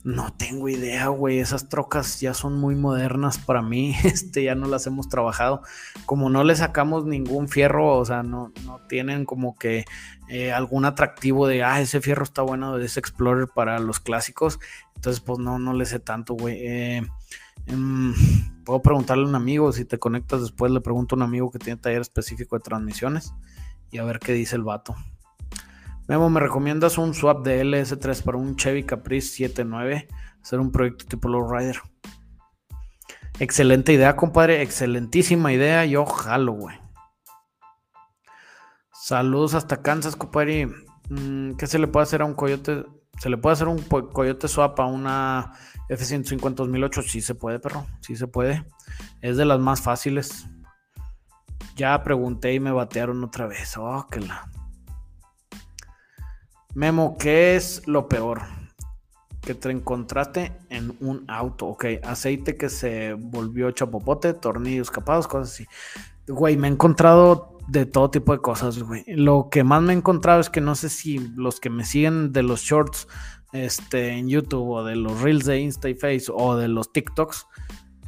[0.03, 1.39] No tengo idea, güey.
[1.39, 3.95] Esas trocas ya son muy modernas para mí.
[4.03, 5.61] Este, ya no las hemos trabajado.
[6.05, 9.85] Como no le sacamos ningún fierro, o sea, no, no tienen como que
[10.29, 14.59] eh, algún atractivo de, ah, ese fierro está bueno de ese Explorer para los clásicos.
[14.95, 16.57] Entonces, pues no, no le sé tanto, güey.
[16.65, 17.07] Eh,
[17.67, 18.13] em,
[18.63, 21.59] puedo preguntarle a un amigo, si te conectas después, le pregunto a un amigo que
[21.59, 23.33] tiene taller específico de transmisiones
[23.91, 24.95] y a ver qué dice el vato.
[26.09, 30.07] Memo, ¿me recomiendas un swap de LS3 para un Chevy Caprice 79?
[30.41, 31.79] Hacer un proyecto tipo Lowrider.
[33.39, 34.63] Excelente idea, compadre.
[34.63, 35.85] Excelentísima idea.
[35.85, 36.75] Yo jalo, güey.
[38.91, 40.65] Saludos hasta Kansas, compadre.
[41.09, 42.85] Mm, ¿Qué se le puede hacer a un coyote?
[43.19, 45.53] ¿Se le puede hacer un coyote swap a una
[45.89, 47.03] F-150 2008?
[47.03, 47.85] Sí se puede, perro.
[48.01, 48.65] Sí se puede.
[49.21, 50.47] Es de las más fáciles.
[51.75, 53.77] Ya pregunté y me batearon otra vez.
[53.77, 54.49] Oh, que la.
[56.75, 58.41] Memo, ¿qué es lo peor?
[59.41, 61.67] Que te encontraste en un auto.
[61.67, 65.65] Ok, aceite que se volvió chapopote, tornillos capados, cosas así.
[66.27, 69.03] Güey, me he encontrado de todo tipo de cosas, güey.
[69.07, 72.33] Lo que más me he encontrado es que no sé si los que me siguen
[72.33, 73.07] de los shorts
[73.51, 77.47] este, en YouTube o de los reels de Insta y Face o de los TikToks,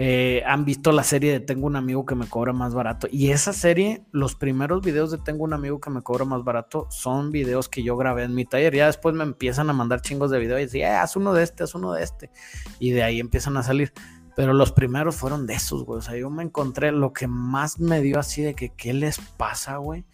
[0.03, 3.07] eh, han visto la serie de Tengo un amigo que me cobra más barato.
[3.11, 6.87] Y esa serie, los primeros videos de Tengo un amigo que me cobra más barato
[6.89, 8.73] son videos que yo grabé en mi taller.
[8.73, 11.43] Ya después me empiezan a mandar chingos de videos y decir, eh, haz uno de
[11.43, 12.31] este, haz uno de este.
[12.79, 13.93] Y de ahí empiezan a salir.
[14.35, 15.99] Pero los primeros fueron de esos, güey.
[15.99, 19.19] O sea, yo me encontré lo que más me dio así de que, ¿qué les
[19.19, 20.05] pasa, güey?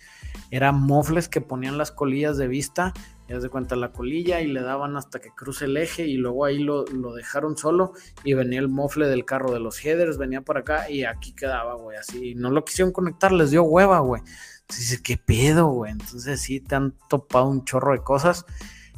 [0.52, 2.94] Eran mofles que ponían las colillas de vista
[3.28, 6.46] ya se cuenta la colilla y le daban hasta que cruce el eje y luego
[6.46, 10.58] ahí lo, dejaron solo y venía el mofle del carro de los headers, venía por
[10.58, 12.36] acá y aquí quedaba, güey, así.
[12.36, 14.22] No lo quisieron conectar, les dio hueva, güey.
[14.70, 15.92] Dices, ¿qué pedo, güey?
[15.92, 18.46] Entonces sí te han topado un chorro de cosas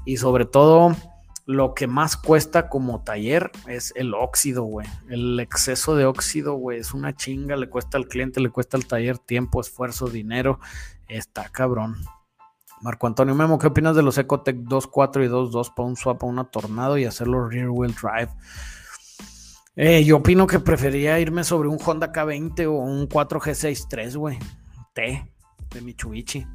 [0.05, 0.95] y sobre todo
[1.45, 4.87] lo que más cuesta como taller es el óxido, güey.
[5.09, 8.85] El exceso de óxido, güey, es una chinga, le cuesta al cliente, le cuesta al
[8.85, 10.59] taller tiempo, esfuerzo, dinero.
[11.07, 11.95] Está cabrón.
[12.81, 16.27] Marco Antonio Memo, ¿qué opinas de los Ecotec 2.4 y 2.2 para un swap a
[16.27, 18.29] una Tornado y hacerlo rear wheel drive?
[19.75, 24.39] Eh, yo opino que prefería irme sobre un Honda K20 o un 4G63, güey.
[24.93, 25.33] T
[25.71, 26.47] de Mitsubishi.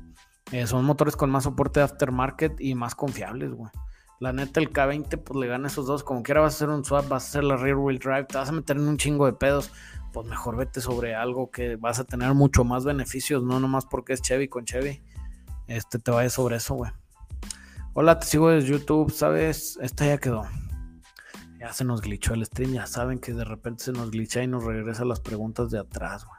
[0.51, 3.71] Eh, son motores con más soporte de aftermarket y más confiables, güey.
[4.19, 6.05] La neta, el K20, pues le gana esos dos.
[6.05, 8.39] Como quiera vas a hacer un swap, vas a hacer la rear wheel drive, te
[8.39, 9.71] vas a meter en un chingo de pedos.
[10.15, 14.15] Pues mejor vete sobre algo que vas a tener mucho más beneficios, no nomás porque
[14.15, 15.03] es Chevy con Chevy
[15.67, 16.93] este te vaya sobre eso, güey.
[17.95, 19.79] Hola, te sigo desde YouTube, ¿sabes?
[19.81, 20.45] Esta ya quedó.
[21.59, 24.47] Ya se nos glitchó el stream, ya saben que de repente se nos glitcha y
[24.47, 26.34] nos regresa las preguntas de atrás, güey.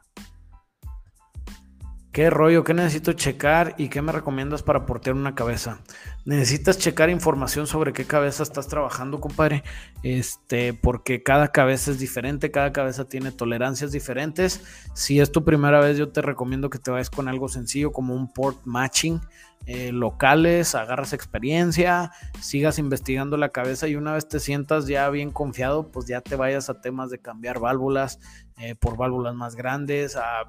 [2.15, 2.63] ¿Qué rollo?
[2.63, 5.82] ¿Qué necesito checar y qué me recomiendas para portear una cabeza?
[6.23, 9.65] Necesitas checar información sobre qué cabeza estás trabajando, compadre.
[10.01, 14.63] Este, porque cada cabeza es diferente, cada cabeza tiene tolerancias diferentes.
[14.93, 18.15] Si es tu primera vez, yo te recomiendo que te vayas con algo sencillo como
[18.15, 19.19] un port matching.
[19.65, 25.32] Eh, locales, agarras experiencia, sigas investigando la cabeza y una vez te sientas ya bien
[25.32, 28.19] confiado, pues ya te vayas a temas de cambiar válvulas
[28.58, 30.43] eh, por válvulas más grandes, a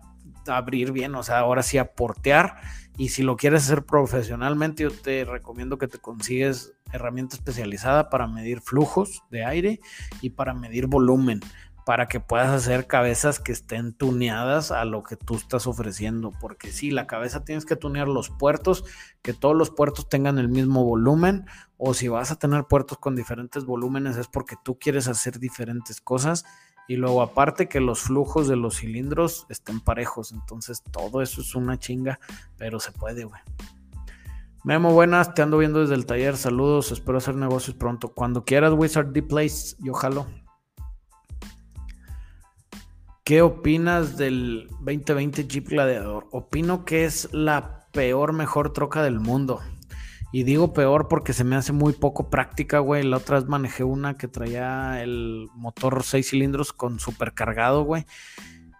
[0.48, 2.56] abrir bien, o sea, ahora sí a portear.
[2.96, 8.26] Y si lo quieres hacer profesionalmente, yo te recomiendo que te consigues herramienta especializada para
[8.26, 9.80] medir flujos de aire
[10.20, 11.40] y para medir volumen,
[11.84, 16.32] para que puedas hacer cabezas que estén tuneadas a lo que tú estás ofreciendo.
[16.40, 18.84] Porque si la cabeza tienes que tunear los puertos,
[19.22, 21.44] que todos los puertos tengan el mismo volumen,
[21.76, 26.00] o si vas a tener puertos con diferentes volúmenes, es porque tú quieres hacer diferentes
[26.00, 26.44] cosas
[26.88, 30.32] y luego aparte que los flujos de los cilindros estén parejos.
[30.32, 32.18] Entonces todo eso es una chinga,
[32.56, 33.40] pero se puede, güey.
[34.64, 36.36] Memo, buenas, te ando viendo desde el taller.
[36.36, 38.08] Saludos, espero hacer negocios pronto.
[38.08, 40.26] Cuando quieras, Wizard D Place, yo jalo.
[43.22, 46.28] ¿Qué opinas del 2020 Jeep Gladiador?
[46.30, 49.60] Opino que es la peor, mejor troca del mundo.
[50.32, 53.02] Y digo peor porque se me hace muy poco práctica, güey.
[53.04, 58.06] La otra vez manejé una que traía el motor 6 cilindros con supercargado, güey.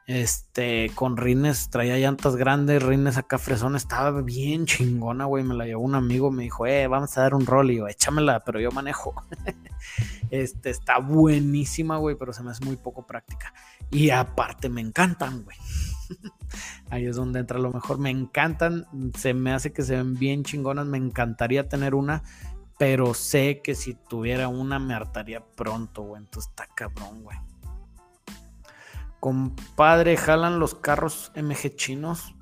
[0.06, 5.42] Este, con rines, traía llantas grandes, rines acá fresón, estaba bien chingona, güey.
[5.42, 7.70] Me la llevó un amigo, me dijo, eh, vamos a dar un rol.
[7.70, 9.14] Y yo, échamela, pero yo manejo.
[10.30, 13.52] este, está buenísima, güey, pero se me hace muy poco práctica.
[13.90, 15.56] Y aparte me encantan, güey.
[16.90, 17.98] Ahí es donde entra lo mejor.
[17.98, 20.86] Me encantan, se me hace que se ven bien chingonas.
[20.86, 22.22] Me encantaría tener una,
[22.78, 26.22] pero sé que si tuviera una me hartaría pronto, güey.
[26.22, 27.38] Entonces está cabrón, güey.
[29.20, 32.34] Compadre, jalan los carros MG chinos.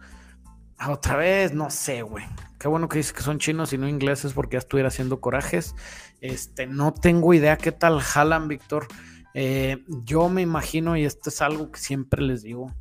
[0.77, 2.25] Ah, otra vez, no sé, güey.
[2.59, 5.75] Qué bueno que dices que son chinos y no ingleses porque ya estuviera haciendo corajes.
[6.21, 8.87] Este, no tengo idea qué tal jalan, Víctor.
[9.35, 12.73] Eh, yo me imagino, y esto es algo que siempre les digo,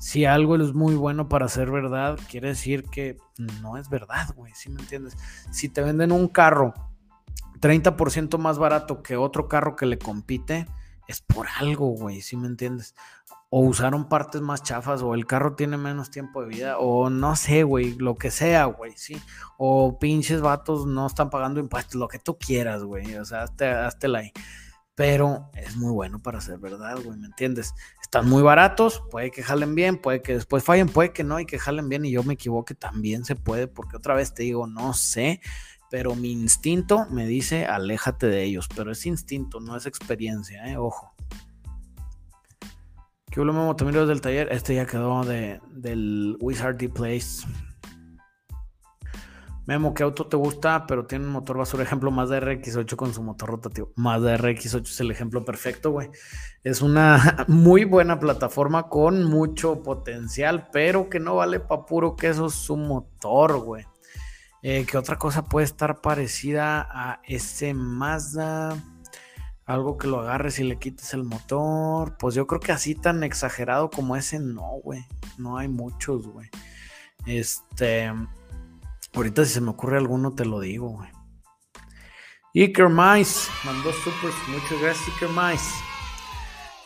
[0.00, 3.18] si algo es muy bueno para ser verdad, quiere decir que
[3.62, 5.16] no es verdad, güey, ¿sí me entiendes?
[5.52, 6.72] Si te venden un carro
[7.60, 10.66] 30% más barato que otro carro que le compite,
[11.06, 12.94] es por algo, güey, ¿sí me entiendes?
[13.50, 17.36] O usaron partes más chafas, o el carro tiene menos tiempo de vida, o no
[17.36, 19.20] sé, güey, lo que sea, güey, ¿sí?
[19.58, 24.08] O pinches vatos no están pagando impuestos, lo que tú quieras, güey, o sea, hazte,
[24.08, 24.32] la ahí
[25.00, 27.74] pero es muy bueno para ser verdad, güey, ¿me entiendes?
[28.02, 31.46] Están muy baratos, puede que jalen bien, puede que después fallen, puede que no y
[31.46, 34.66] que jalen bien y yo me equivoque, también se puede, porque otra vez te digo,
[34.66, 35.40] no sé,
[35.90, 40.76] pero mi instinto me dice, aléjate de ellos, pero es instinto, no es experiencia, ¿eh?
[40.76, 41.14] Ojo.
[43.30, 44.52] ¿Qué hubo, Motomiro del taller?
[44.52, 47.46] Este ya quedó de, del Wizardy Place.
[49.70, 50.84] Memo, ¿qué auto te gusta?
[50.88, 51.84] Pero tiene un motor basura.
[51.84, 53.92] Ejemplo, Mazda RX8 con su motor rotativo.
[53.94, 56.10] Mazda RX8 es el ejemplo perfecto, güey.
[56.64, 62.50] Es una muy buena plataforma con mucho potencial, pero que no vale para puro queso
[62.50, 63.86] su motor, güey.
[64.64, 68.76] Eh, ¿Qué otra cosa puede estar parecida a ese Mazda?
[69.66, 72.16] Algo que lo agarres y le quites el motor.
[72.18, 75.06] Pues yo creo que así tan exagerado como ese, no, güey.
[75.38, 76.50] No hay muchos, güey.
[77.24, 78.10] Este.
[79.14, 81.10] Ahorita si se me ocurre alguno, te lo digo, güey.
[82.54, 84.30] Iker Mais mandó super.
[84.48, 85.62] Muchas gracias, Iker Mais.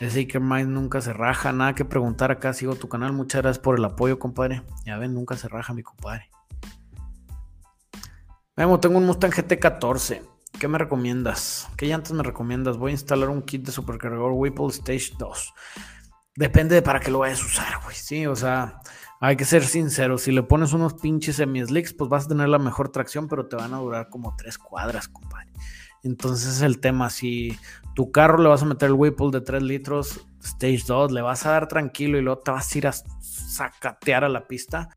[0.01, 1.53] Ese Iker Mais nunca se raja.
[1.53, 2.53] Nada que preguntar acá.
[2.53, 3.13] Sigo tu canal.
[3.13, 4.63] Muchas gracias por el apoyo, compadre.
[4.85, 6.31] Ya ven, nunca se raja, mi compadre.
[8.57, 10.23] Memo, tengo un Mustang GT14.
[10.59, 11.69] ¿Qué me recomiendas?
[11.77, 12.77] ¿Qué llantas me recomiendas?
[12.77, 15.55] Voy a instalar un kit de supercargador Whipple Stage 2.
[16.37, 17.97] Depende de para qué lo vayas a usar, güey.
[17.97, 18.81] Sí, o sea,
[19.21, 20.19] hay que ser sincero.
[20.19, 23.57] Si le pones unos pinches semi-slicks, pues vas a tener la mejor tracción, pero te
[23.57, 25.53] van a durar como tres cuadras, compadre.
[26.03, 27.09] Entonces es el tema.
[27.11, 27.59] Si
[27.95, 31.47] tu carro le vas a meter el Whipple de 3 litros, Stage 2, le vas
[31.47, 34.91] a dar tranquilo y luego te vas a ir a sacatear a la pista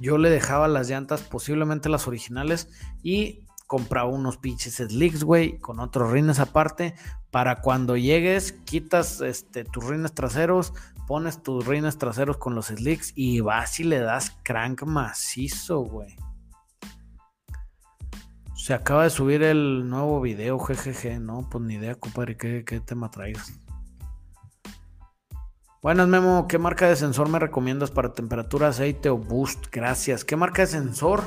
[0.00, 2.68] yo le dejaba las llantas, posiblemente las originales,
[3.02, 6.94] y compraba unos pinches slicks, güey, con otros rines aparte,
[7.30, 10.72] para cuando llegues, quitas este, tus rines traseros,
[11.06, 16.16] pones tus rines traseros con los slicks y vas y le das crank macizo, güey.
[18.56, 22.80] Se acaba de subir el nuevo video, jejeje, no, pues ni idea, compadre, qué, qué
[22.80, 23.52] tema traigas.
[25.80, 26.48] Buenas, Memo.
[26.48, 29.66] ¿Qué marca de sensor me recomiendas para temperatura, aceite o boost?
[29.70, 30.24] Gracias.
[30.24, 31.22] ¿Qué marca de sensor?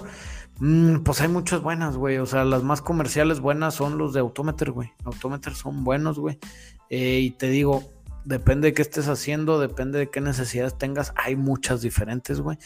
[0.61, 2.19] Mm, pues hay muchas buenas, güey.
[2.19, 4.93] O sea, las más comerciales buenas son los de Autometer, güey.
[5.05, 6.37] Autometer son buenos, güey.
[6.91, 7.83] Eh, y te digo,
[8.25, 11.13] depende de qué estés haciendo, depende de qué necesidades tengas.
[11.15, 12.59] Hay muchas diferentes, güey.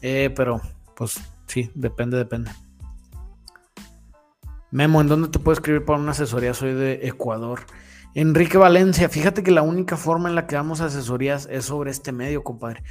[0.00, 0.62] Eh, pero,
[0.96, 2.50] pues sí, depende, depende.
[4.70, 6.54] Memo, ¿en dónde te puedo escribir para una asesoría?
[6.54, 7.66] Soy de Ecuador.
[8.14, 12.12] Enrique Valencia, fíjate que la única forma en la que damos asesorías es sobre este
[12.12, 12.82] medio, compadre.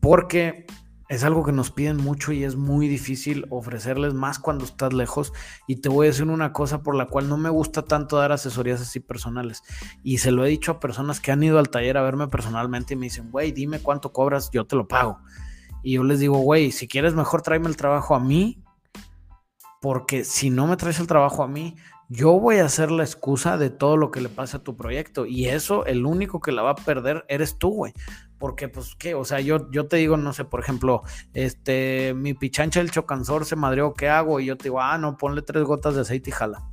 [0.00, 0.64] Porque
[1.10, 5.32] es algo que nos piden mucho y es muy difícil ofrecerles más cuando estás lejos.
[5.66, 8.30] Y te voy a decir una cosa por la cual no me gusta tanto dar
[8.30, 9.64] asesorías así personales.
[10.04, 12.94] Y se lo he dicho a personas que han ido al taller a verme personalmente
[12.94, 15.18] y me dicen, güey, dime cuánto cobras, yo te lo pago.
[15.82, 18.62] Y yo les digo, güey, si quieres mejor tráeme el trabajo a mí.
[19.82, 21.74] Porque si no me traes el trabajo a mí,
[22.08, 25.26] yo voy a ser la excusa de todo lo que le pasa a tu proyecto.
[25.26, 27.94] Y eso, el único que la va a perder eres tú, güey.
[28.40, 29.14] Porque, pues, ¿qué?
[29.14, 31.02] O sea, yo, yo te digo, no sé, por ejemplo,
[31.34, 34.40] este, mi pichancha el chocanzor se madreó, ¿qué hago?
[34.40, 36.66] Y yo te digo, ah, no, ponle tres gotas de aceite y jala.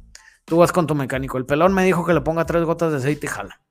[0.46, 1.38] Tú vas con tu mecánico.
[1.38, 3.62] El pelón me dijo que le ponga tres gotas de aceite y jala.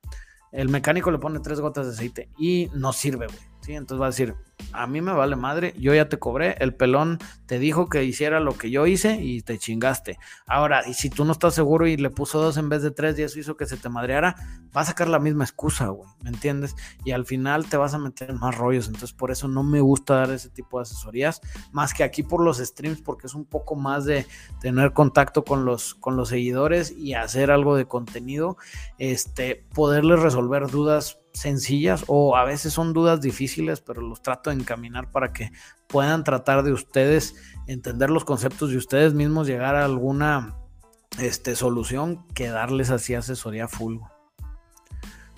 [0.52, 3.55] El mecánico le pone tres gotas de aceite y no sirve, güey.
[3.66, 3.74] ¿Sí?
[3.74, 4.36] Entonces va a decir,
[4.72, 8.38] a mí me vale madre, yo ya te cobré, el pelón te dijo que hiciera
[8.38, 10.18] lo que yo hice y te chingaste.
[10.46, 13.18] Ahora, y si tú no estás seguro y le puso dos en vez de tres
[13.18, 14.36] y eso hizo que se te madreara,
[14.74, 16.76] va a sacar la misma excusa, güey, ¿me entiendes?
[17.04, 19.80] Y al final te vas a meter en más rollos, entonces por eso no me
[19.80, 21.40] gusta dar ese tipo de asesorías,
[21.72, 24.26] más que aquí por los streams, porque es un poco más de
[24.60, 28.58] tener contacto con los, con los seguidores y hacer algo de contenido,
[28.98, 34.56] este, poderles resolver dudas sencillas o a veces son dudas difíciles, pero los trato de
[34.56, 35.52] encaminar para que
[35.86, 40.56] puedan tratar de ustedes entender los conceptos y ustedes mismos llegar a alguna
[41.20, 43.98] este, solución que darles así asesoría full.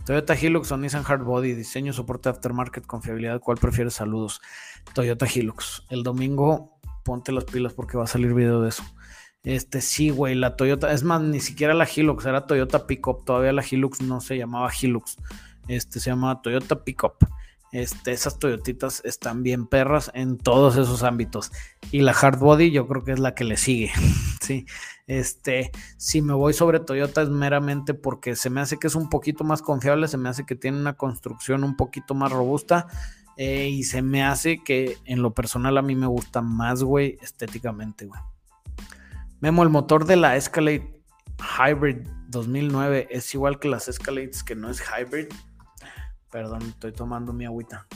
[0.07, 3.95] Toyota Hilux o Nissan Hardbody, diseño, soporte aftermarket, confiabilidad, ¿cuál prefieres?
[3.95, 4.41] Saludos.
[4.95, 5.85] Toyota Hilux.
[5.91, 8.85] El domingo ponte las pilas porque va a salir video de eso.
[9.43, 13.53] Este sí, güey, la Toyota, es más, ni siquiera la Hilux, era Toyota Pickup, todavía
[13.53, 15.17] la Hilux no se llamaba Hilux.
[15.69, 17.17] Este se llama Toyota Pickup.
[17.71, 21.53] Este, esas Toyotitas están bien perras en todos esos ámbitos.
[21.93, 23.93] Y la Hard Body yo creo que es la que le sigue.
[24.41, 24.67] sí.
[25.07, 29.09] Este, si me voy sobre Toyota es meramente porque se me hace que es un
[29.09, 32.87] poquito más confiable, se me hace que tiene una construcción un poquito más robusta.
[33.37, 37.19] Eh, y se me hace que en lo personal a mí me gusta más, güey,
[37.23, 38.21] estéticamente, güey.
[39.41, 41.01] Memo, el motor de la Escalade
[41.39, 45.29] Hybrid 2009 es igual que las Escalades que no es Hybrid.
[46.31, 47.87] Perdón, estoy tomando mi agüita.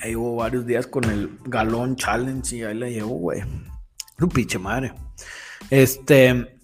[0.00, 3.42] Ahí hubo varios días con el galón challenge y ahí la llevo, güey.
[4.20, 4.94] Un pinche madre.
[5.70, 6.60] Este.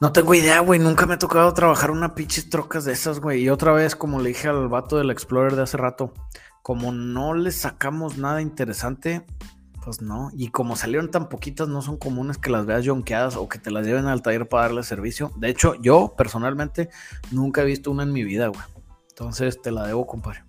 [0.00, 0.80] No tengo idea, güey.
[0.80, 3.42] Nunca me ha tocado trabajar una pinche trocas de esas, güey.
[3.42, 6.12] Y otra vez, como le dije al vato del Explorer de hace rato,
[6.62, 9.24] como no le sacamos nada interesante,
[9.84, 13.48] pues no, y como salieron tan poquitas, no son comunes que las veas jonqueadas o
[13.48, 15.32] que te las lleven al taller para darle servicio.
[15.36, 16.90] De hecho, yo personalmente
[17.30, 18.62] nunca he visto una en mi vida, güey.
[19.08, 20.44] Entonces te la debo, compadre.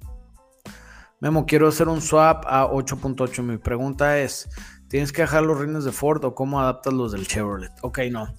[1.19, 3.43] Memo, quiero hacer un swap a 8.8.
[3.43, 4.49] Mi pregunta es:
[4.87, 7.71] ¿tienes que dejar los rines de Ford o cómo adaptas los del Chevrolet?
[7.83, 8.33] Ok, no.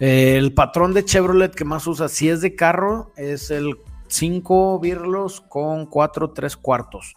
[0.00, 3.76] el patrón de Chevrolet que más usa, si es de carro, es el
[4.08, 7.14] 5 birlos con 4 3 cuartos.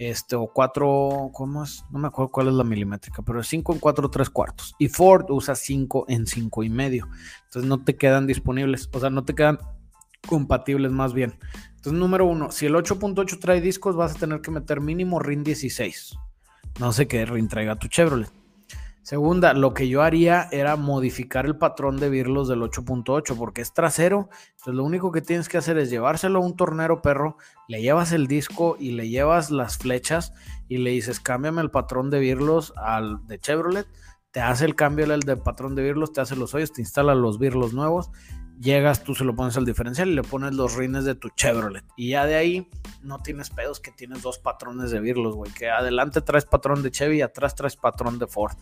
[0.00, 1.84] Este, o 4, ¿cómo es?
[1.90, 4.74] No me acuerdo cuál es la milimétrica, pero es 5 en 4, 3 cuartos.
[4.78, 7.06] Y Ford usa 5 en 5 y medio.
[7.44, 9.58] Entonces no te quedan disponibles, o sea, no te quedan
[10.26, 11.38] compatibles más bien.
[11.68, 15.44] Entonces, número uno, si el 8.8 trae discos, vas a tener que meter mínimo RIN
[15.44, 16.16] 16.
[16.78, 18.39] No sé qué RIN traiga tu Chevrolet.
[19.02, 23.72] Segunda, lo que yo haría era modificar el patrón de virlos del 8.8 porque es
[23.72, 24.28] trasero.
[24.50, 27.36] Entonces lo único que tienes que hacer es llevárselo a un tornero perro,
[27.66, 30.34] le llevas el disco y le llevas las flechas
[30.68, 33.86] y le dices cámbiame el patrón de virlos al de Chevrolet.
[34.32, 37.14] Te hace el cambio del de patrón de virlos, te hace los hoyos, te instala
[37.14, 38.10] los virlos nuevos
[38.60, 41.84] llegas, tú se lo pones al diferencial y le pones los rines de tu Chevrolet.
[41.96, 42.68] Y ya de ahí
[43.02, 45.50] no tienes pedos que tienes dos patrones de virlos, güey.
[45.52, 48.56] Que adelante traes patrón de Chevy y atrás traes patrón de Ford.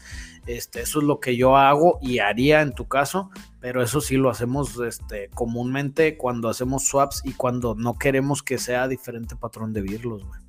[0.46, 3.30] Este, eso es lo que yo hago y haría en tu caso,
[3.60, 8.58] pero eso sí lo hacemos este, comúnmente cuando hacemos swaps y cuando no queremos que
[8.58, 10.40] sea diferente patrón de virlos, güey.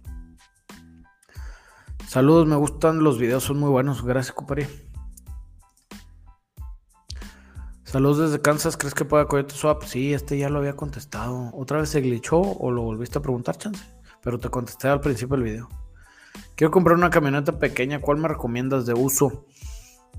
[2.08, 4.04] Saludos, me gustan los videos, son muy buenos.
[4.04, 4.66] Gracias, Cupari.
[7.92, 9.82] Saludos desde Kansas, ¿crees que pueda Coyote Swap?
[9.82, 11.50] Sí, este ya lo había contestado.
[11.56, 13.84] ¿Otra vez se glitchó o lo volviste a preguntar, chance?
[14.22, 15.70] Pero te contesté al principio del video.
[16.56, 19.48] Quiero comprar una camioneta pequeña, ¿cuál me recomiendas de uso?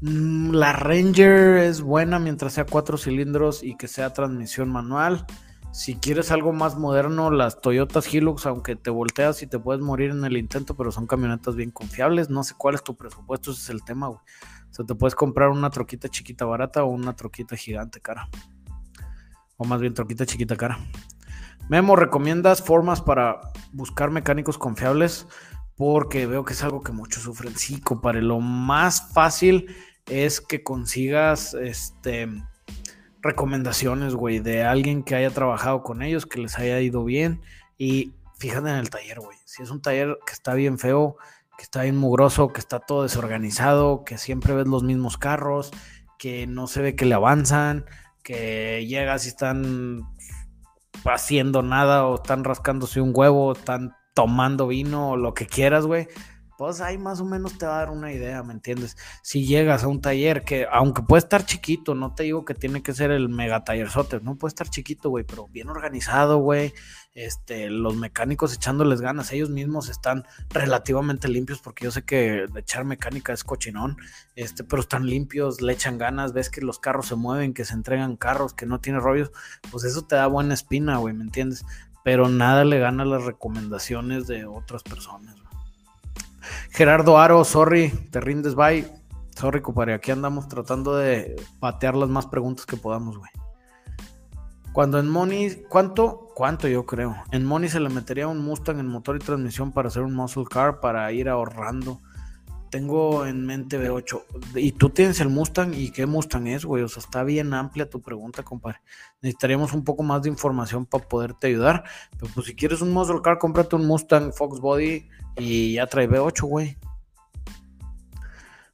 [0.01, 5.25] Mm, la Ranger es buena mientras sea cuatro cilindros y que sea transmisión manual.
[5.71, 10.11] Si quieres algo más moderno, las Toyotas Hilux, aunque te volteas y te puedes morir
[10.11, 12.31] en el intento, pero son camionetas bien confiables.
[12.31, 14.21] No sé cuál es tu presupuesto, ese es el tema, güey.
[14.71, 18.29] O sea, te puedes comprar una troquita chiquita barata o una troquita gigante cara.
[19.57, 20.79] O más bien troquita chiquita cara.
[21.69, 23.41] Memo, ¿recomiendas formas para
[23.73, 25.27] buscar mecánicos confiables?
[25.77, 27.57] Porque veo que es algo que muchos sufren.
[27.57, 28.23] Sí, compadre.
[28.23, 29.75] Lo más fácil
[30.07, 32.29] es que consigas este,
[33.23, 37.41] recomendaciones, güey, de alguien que haya trabajado con ellos, que les haya ido bien.
[37.79, 39.39] Y fíjate en el taller, güey.
[39.45, 41.17] Si es un taller que está bien feo,
[41.61, 45.73] que está bien mugroso, que está todo desorganizado, que siempre ves los mismos carros,
[46.19, 47.85] que no se ve que le avanzan,
[48.23, 50.01] que llegas y están
[51.05, 56.09] haciendo nada o están rascándose un huevo, están tomando vino o lo que quieras, güey
[56.61, 58.95] pues ahí más o menos te va a dar una idea, ¿me entiendes?
[59.23, 62.83] Si llegas a un taller que, aunque puede estar chiquito, no te digo que tiene
[62.83, 66.75] que ser el mega tallerzote, no puede estar chiquito, güey, pero bien organizado, güey.
[67.15, 72.85] Este, los mecánicos echándoles ganas, ellos mismos están relativamente limpios, porque yo sé que echar
[72.85, 73.97] mecánica es cochinón,
[74.37, 77.75] este, pero están limpios, le echan ganas, ves que los carros se mueven, que se
[77.75, 79.33] entregan carros, que no tiene rollos,
[79.73, 81.65] pues eso te da buena espina, güey, ¿me entiendes?
[82.05, 85.35] Pero nada le gana las recomendaciones de otras personas.
[86.71, 88.87] Gerardo Aro, sorry, te rindes, bye.
[89.35, 93.31] Sorry, compadre, aquí andamos tratando de patear las más preguntas que podamos, güey.
[94.73, 96.29] Cuando en Money, ¿cuánto?
[96.35, 97.17] ¿Cuánto yo creo?
[97.33, 100.45] En Money se le metería un Mustang en motor y transmisión para hacer un muscle
[100.49, 102.01] car para ir ahorrando.
[102.71, 104.23] Tengo en mente B8.
[104.55, 105.75] ¿Y tú tienes el Mustang?
[105.75, 106.85] ¿Y qué Mustang es, güey?
[106.85, 108.81] O sea, está bien amplia tu pregunta, compadre.
[109.23, 111.83] Necesitaríamos un poco más de información para poderte ayudar.
[112.17, 116.09] Pero pues si quieres un muscle car, cómprate un Mustang Fox Body y ya trae
[116.09, 116.79] B8, güey.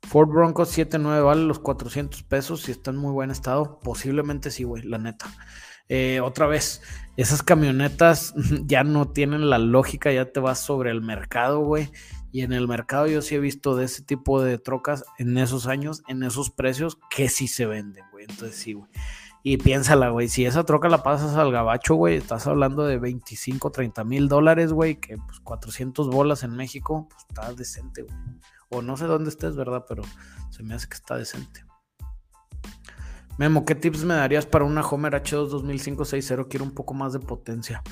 [0.03, 3.80] Ford Bronco 7.9 vale los 400 pesos si está en muy buen estado.
[3.80, 5.26] Posiblemente sí, güey, la neta.
[5.89, 6.82] Eh, otra vez,
[7.16, 8.34] esas camionetas
[8.66, 11.91] ya no tienen la lógica, ya te vas sobre el mercado, güey.
[12.32, 15.66] Y en el mercado yo sí he visto de ese tipo de trocas en esos
[15.66, 18.26] años, en esos precios, que sí se venden, güey.
[18.28, 18.91] Entonces sí, güey.
[19.43, 23.70] Y piénsala, güey, si esa troca la pasas al gabacho, güey, estás hablando de 25,
[23.70, 28.16] 30 mil dólares, güey, que pues 400 bolas en México, pues está decente, güey.
[28.70, 29.84] O no sé dónde estés, ¿verdad?
[29.89, 30.03] Pero
[30.51, 31.66] se me hace que está decente.
[33.39, 36.49] Memo, ¿qué tips me darías para una Homer H2 2560?
[36.49, 37.82] Quiero un poco más de potencia.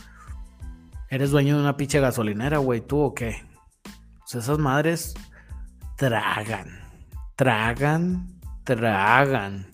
[1.11, 3.47] Eres dueño de una pinche gasolinera, güey, ¿tú o qué?
[4.21, 5.15] Pues esas madres
[5.97, 6.81] tragan,
[7.37, 9.67] tragan, tragan.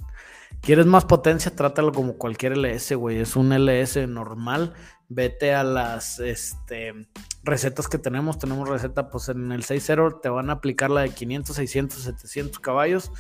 [0.61, 1.55] ¿Quieres más potencia?
[1.55, 3.19] Trátalo como cualquier LS, güey.
[3.19, 4.75] Es un LS normal.
[5.09, 7.09] Vete a las este,
[7.43, 8.39] recetas que tenemos.
[8.39, 12.59] Tenemos receta, pues en el 6.0 te van a aplicar la de 500, 600, 700
[12.59, 13.11] caballos.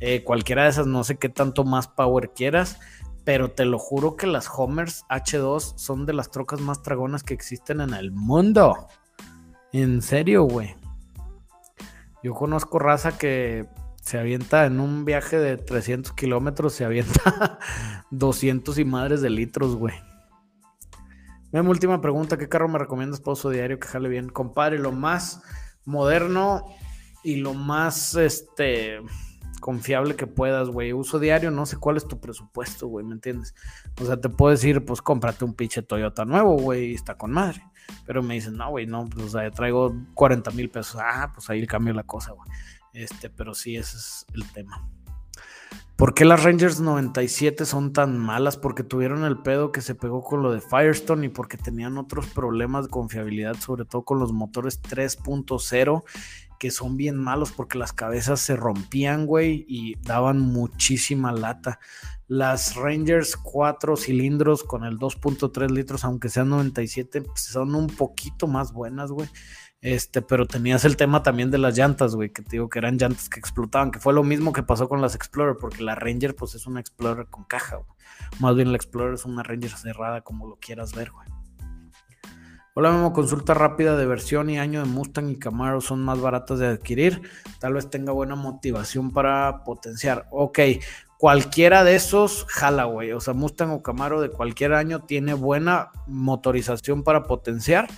[0.00, 2.78] Eh, cualquiera de esas, no sé qué tanto más power quieras.
[3.24, 7.34] Pero te lo juro que las Homers H2 son de las trocas más dragonas que
[7.34, 8.86] existen en el mundo.
[9.72, 10.74] En serio, güey.
[12.22, 13.68] Yo conozco raza que
[14.00, 17.58] se avienta en un viaje de 300 kilómetros, se avienta
[18.10, 19.94] 200 y madres de litros, güey.
[21.52, 24.28] Mi última pregunta, ¿qué carro me recomiendas para uso diario que jale bien?
[24.28, 25.42] Compadre, lo más
[25.84, 26.64] moderno
[27.22, 29.00] y lo más, este,
[29.60, 30.92] confiable que puedas, güey.
[30.92, 33.54] Uso diario, no sé cuál es tu presupuesto, güey, ¿me entiendes?
[34.00, 37.32] O sea, te puedo decir, pues cómprate un pinche Toyota nuevo, güey, y está con
[37.32, 37.64] madre.
[38.06, 41.00] Pero me dicen, no, güey, no, pues, o sea, traigo 40 mil pesos.
[41.02, 42.48] Ah, pues ahí cambio la cosa, güey.
[42.92, 44.88] Este, pero sí, ese es el tema.
[45.98, 48.56] ¿Por qué las Rangers 97 son tan malas?
[48.56, 52.28] Porque tuvieron el pedo que se pegó con lo de Firestone y porque tenían otros
[52.28, 56.04] problemas de confiabilidad, sobre todo con los motores 3.0
[56.58, 61.78] que son bien malos porque las cabezas se rompían, güey, y daban muchísima lata.
[62.26, 68.46] Las Rangers 4 cilindros con el 2.3 litros, aunque sean 97, pues, son un poquito
[68.46, 69.28] más buenas, güey.
[69.80, 72.98] Este, pero tenías el tema también de las llantas, güey, que te digo que eran
[72.98, 76.34] llantas que explotaban, que fue lo mismo que pasó con las Explorer, porque la Ranger,
[76.34, 77.88] pues es una Explorer con caja, güey.
[78.40, 81.37] Más bien la Explorer es una Ranger cerrada, como lo quieras ver, güey.
[82.80, 86.60] Hola Memo, consulta rápida de versión y año de Mustang y Camaro son más baratas
[86.60, 87.22] de adquirir.
[87.58, 90.28] Tal vez tenga buena motivación para potenciar.
[90.30, 90.60] Ok,
[91.18, 93.10] cualquiera de esos jala, güey.
[93.10, 97.88] O sea, Mustang o Camaro de cualquier año tiene buena motorización para potenciar.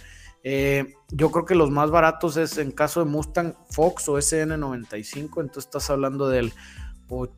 [0.44, 5.42] Eh, yo creo que los más baratos es en caso de Mustang Fox o SN95.
[5.42, 6.54] Entonces estás hablando del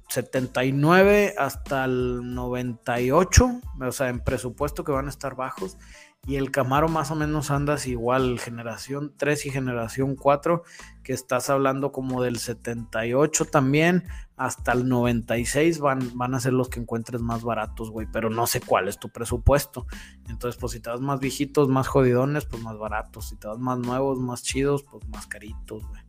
[0.09, 3.61] 79 hasta el 98.
[3.81, 5.77] O sea, en presupuesto que van a estar bajos
[6.25, 10.63] y el Camaro más o menos andas igual, generación 3 y generación 4,
[11.03, 14.05] que estás hablando como del 78 también,
[14.37, 18.47] hasta el 96 van, van a ser los que encuentres más baratos, güey, pero no
[18.47, 19.87] sé cuál es tu presupuesto.
[20.29, 23.29] Entonces, pues si te das más viejitos, más jodidones, pues más baratos.
[23.29, 26.03] Si te das más nuevos, más chidos, pues más caritos, güey.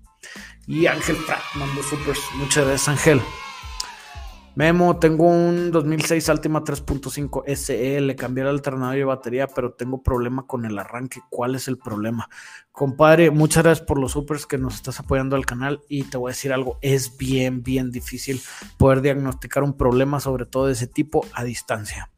[0.67, 2.21] Y Ángel Pratt mando supers.
[2.37, 3.21] Muchas gracias, Ángel.
[4.55, 10.03] Memo, tengo un 2006 Altima 3.5 SE, le cambié el alternador y batería, pero tengo
[10.03, 11.21] problema con el arranque.
[11.31, 12.29] ¿Cuál es el problema?
[12.71, 16.29] Compadre, muchas gracias por los supers que nos estás apoyando al canal y te voy
[16.29, 18.39] a decir algo, es bien, bien difícil
[18.77, 22.11] poder diagnosticar un problema, sobre todo de ese tipo, a distancia.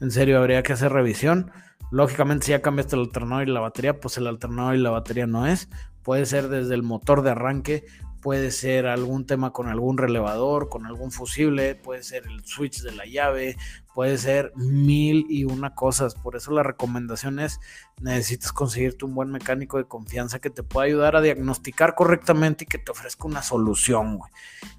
[0.00, 1.50] En serio, habría que hacer revisión.
[1.90, 5.26] Lógicamente, si ya cambiaste el alternador y la batería, pues el alternador y la batería
[5.26, 5.68] no es.
[6.02, 7.84] Puede ser desde el motor de arranque,
[8.24, 12.92] puede ser algún tema con algún relevador, con algún fusible, puede ser el switch de
[12.92, 13.58] la llave,
[13.92, 16.14] puede ser mil y una cosas.
[16.14, 17.60] Por eso la recomendación es,
[18.00, 22.66] necesitas conseguirte un buen mecánico de confianza que te pueda ayudar a diagnosticar correctamente y
[22.66, 24.20] que te ofrezca una solución.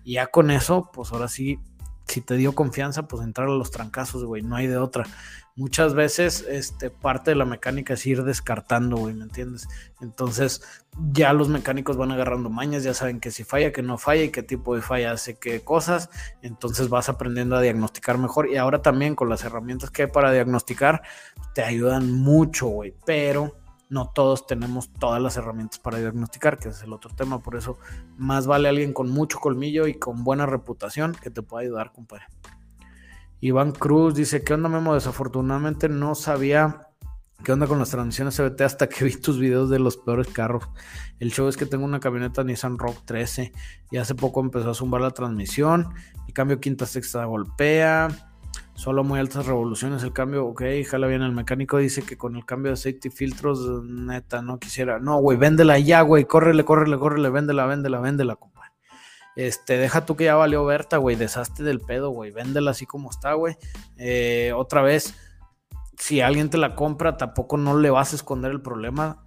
[0.04, 1.60] Y ya con eso, pues ahora sí,
[2.08, 5.06] si te dio confianza, pues entrar a los trancazos, güey, no hay de otra
[5.56, 9.68] muchas veces este, parte de la mecánica es ir descartando, güey, ¿me entiendes?
[10.02, 10.62] Entonces
[11.12, 14.30] ya los mecánicos van agarrando mañas, ya saben que si falla, que no falla y
[14.30, 16.10] qué tipo de falla hace qué cosas,
[16.42, 20.32] entonces vas aprendiendo a diagnosticar mejor y ahora también con las herramientas que hay para
[20.32, 21.04] diagnosticar
[21.54, 23.56] te ayudan mucho, güey, pero
[23.88, 27.78] no todos tenemos todas las herramientas para diagnosticar, que es el otro tema, por eso
[28.18, 32.26] más vale alguien con mucho colmillo y con buena reputación que te pueda ayudar, compadre.
[33.46, 34.96] Iván Cruz dice, ¿qué onda Memo?
[34.96, 36.88] Desafortunadamente no sabía
[37.44, 40.68] qué onda con las transmisiones CBT hasta que vi tus videos de los peores carros.
[41.20, 43.52] El show es que tengo una camioneta Nissan Rock 13
[43.92, 45.90] y hace poco empezó a zumbar la transmisión.
[46.28, 48.08] El cambio quinta sexta golpea.
[48.74, 52.46] Solo muy altas revoluciones el cambio, ok, jala bien el mecánico, dice que con el
[52.46, 54.98] cambio de aceite y filtros, neta, no quisiera.
[54.98, 58.38] No, güey, véndela ya, güey, córrele, córrele, córrele, véndela, véndela, véndela,
[59.36, 61.16] este, deja tú que ya valió Berta, güey.
[61.16, 62.32] Deshazte del pedo, güey.
[62.32, 63.58] Véndela así como está, güey.
[63.98, 65.16] Eh, otra vez,
[65.98, 69.25] si alguien te la compra, tampoco no le vas a esconder el problema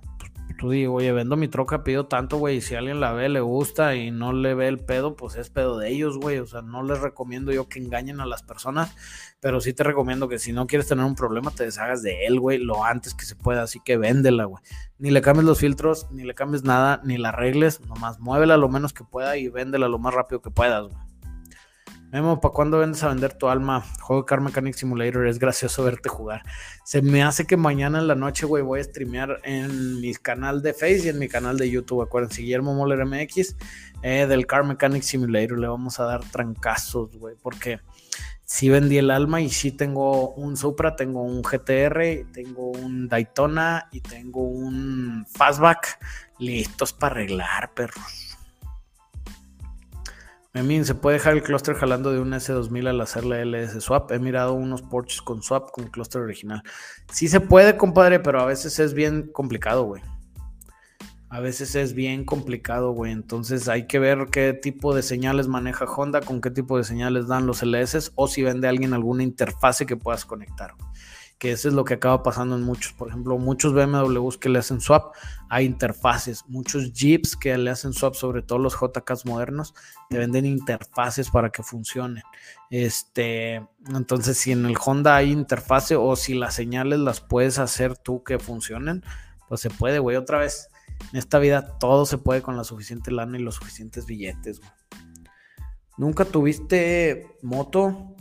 [0.58, 3.40] tú digo, oye, vendo mi troca, pido tanto, güey, y si alguien la ve, le
[3.40, 6.38] gusta y no le ve el pedo, pues es pedo de ellos, güey.
[6.38, 8.94] O sea, no les recomiendo yo que engañen a las personas,
[9.40, 12.40] pero sí te recomiendo que si no quieres tener un problema, te deshagas de él,
[12.40, 13.62] güey, lo antes que se pueda.
[13.62, 14.62] Así que véndela, güey.
[14.98, 18.68] Ni le cambies los filtros, ni le cambies nada, ni la arregles, nomás muévela lo
[18.68, 21.07] menos que pueda y véndela lo más rápido que puedas, güey.
[22.10, 23.84] Memo, ¿para cuándo vendes a vender tu alma?
[24.00, 26.42] Juego Car Mechanic Simulator, es gracioso verte jugar.
[26.82, 30.62] Se me hace que mañana en la noche, güey, voy a streamear en mi canal
[30.62, 32.00] de Face y en mi canal de YouTube.
[32.00, 33.56] Acuérdense, Guillermo Moller MX,
[34.02, 35.58] eh, del Car Mechanic Simulator.
[35.58, 37.80] Le vamos a dar trancazos, güey, porque
[38.42, 43.86] sí vendí el alma y sí tengo un Supra, tengo un GTR, tengo un Daytona
[43.92, 45.98] y tengo un Fastback
[46.38, 48.27] listos para arreglar, perros.
[50.58, 54.10] Memín, ¿se puede dejar el clúster jalando de un S2000 al hacerle LS swap?
[54.10, 56.64] He mirado unos Porsches con swap con clúster original.
[57.12, 60.02] Sí se puede, compadre, pero a veces es bien complicado, güey.
[61.28, 63.12] A veces es bien complicado, güey.
[63.12, 67.28] Entonces hay que ver qué tipo de señales maneja Honda, con qué tipo de señales
[67.28, 70.74] dan los LS o si vende alguien alguna interfase que puedas conectar.
[71.38, 72.92] Que eso es lo que acaba pasando en muchos.
[72.92, 75.14] Por ejemplo, muchos BMWs que le hacen swap
[75.48, 79.74] a interfaces, muchos Jeeps que le hacen swap, sobre todo los JKs modernos,
[80.10, 82.24] te venden interfaces para que funcionen.
[82.70, 87.96] Este, entonces, si en el Honda hay interfase o si las señales las puedes hacer
[87.96, 89.04] tú que funcionen,
[89.48, 90.16] pues se puede, güey.
[90.16, 90.68] Otra vez,
[91.12, 94.70] en esta vida todo se puede con la suficiente lana y los suficientes billetes, güey.
[95.96, 98.16] ¿Nunca tuviste moto?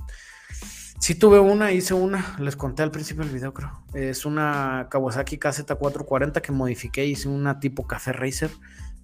[1.00, 3.84] Sí tuve una, hice una, les conté al principio del video creo.
[3.94, 8.50] Es una Kawasaki KZ440 que modifiqué, hice una tipo Café Racer,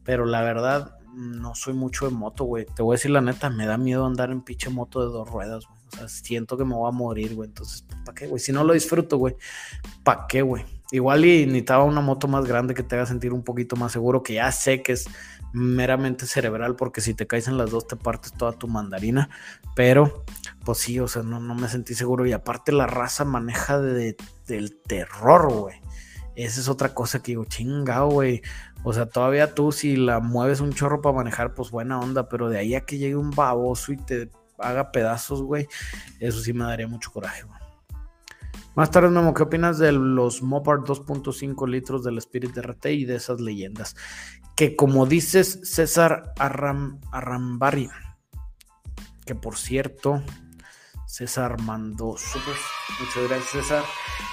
[0.04, 2.66] pero la verdad no soy mucho de moto, güey.
[2.66, 5.30] Te voy a decir la neta, me da miedo andar en pinche moto de dos
[5.30, 5.80] ruedas, güey.
[5.94, 7.50] O sea, siento que me voy a morir, güey.
[7.50, 8.40] Entonces, ¿para qué, güey?
[8.40, 9.36] Si no lo disfruto, güey,
[10.04, 10.66] ¿para qué, güey?
[10.92, 14.24] Igual y necesitaba una moto más grande que te haga sentir un poquito más seguro,
[14.24, 15.08] que ya sé que es
[15.54, 19.30] meramente cerebral, porque si te caes en las dos te partes toda tu mandarina,
[19.76, 20.26] pero
[20.66, 24.18] pues sí, o sea, no, no me sentí seguro y aparte la raza maneja de,
[24.48, 25.82] del terror, güey.
[26.36, 28.42] Esa es otra cosa que digo, chingado, güey.
[28.84, 32.50] O sea, todavía tú si la mueves un chorro para manejar, pues buena onda, pero
[32.50, 35.68] de ahí a que llegue un baboso y te haga pedazos, güey,
[36.20, 37.64] eso sí me daría mucho coraje, güey.
[38.76, 43.16] Más tarde, Memo, ¿qué opinas de los Mopar 2.5 litros del Spirit RT y de
[43.18, 43.96] esas leyendas?
[44.56, 47.00] Que como dices César Arram,
[49.26, 50.22] que por cierto,
[51.08, 52.56] César mandó super.
[53.00, 53.84] Muchas gracias, César.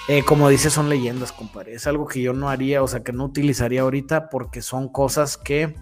[0.09, 1.75] Eh, como dices, son leyendas, compadre.
[1.75, 5.37] Es algo que yo no haría, o sea, que no utilizaría ahorita porque son cosas
[5.37, 5.75] que,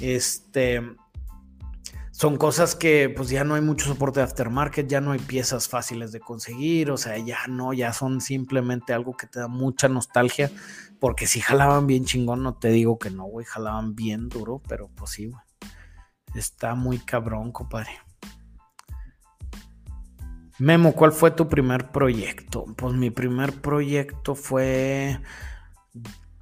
[0.00, 0.80] este,
[2.18, 5.68] son cosas que pues ya no hay mucho soporte de aftermarket, ya no hay piezas
[5.68, 9.88] fáciles de conseguir, o sea, ya no, ya son simplemente algo que te da mucha
[9.88, 10.50] nostalgia,
[10.98, 14.90] porque si jalaban bien chingón, no te digo que no, güey, jalaban bien duro, pero
[14.96, 15.40] pues sí, güey.
[16.34, 17.92] Está muy cabrón, compadre.
[20.58, 22.64] Memo, ¿cuál fue tu primer proyecto?
[22.76, 25.20] Pues mi primer proyecto fue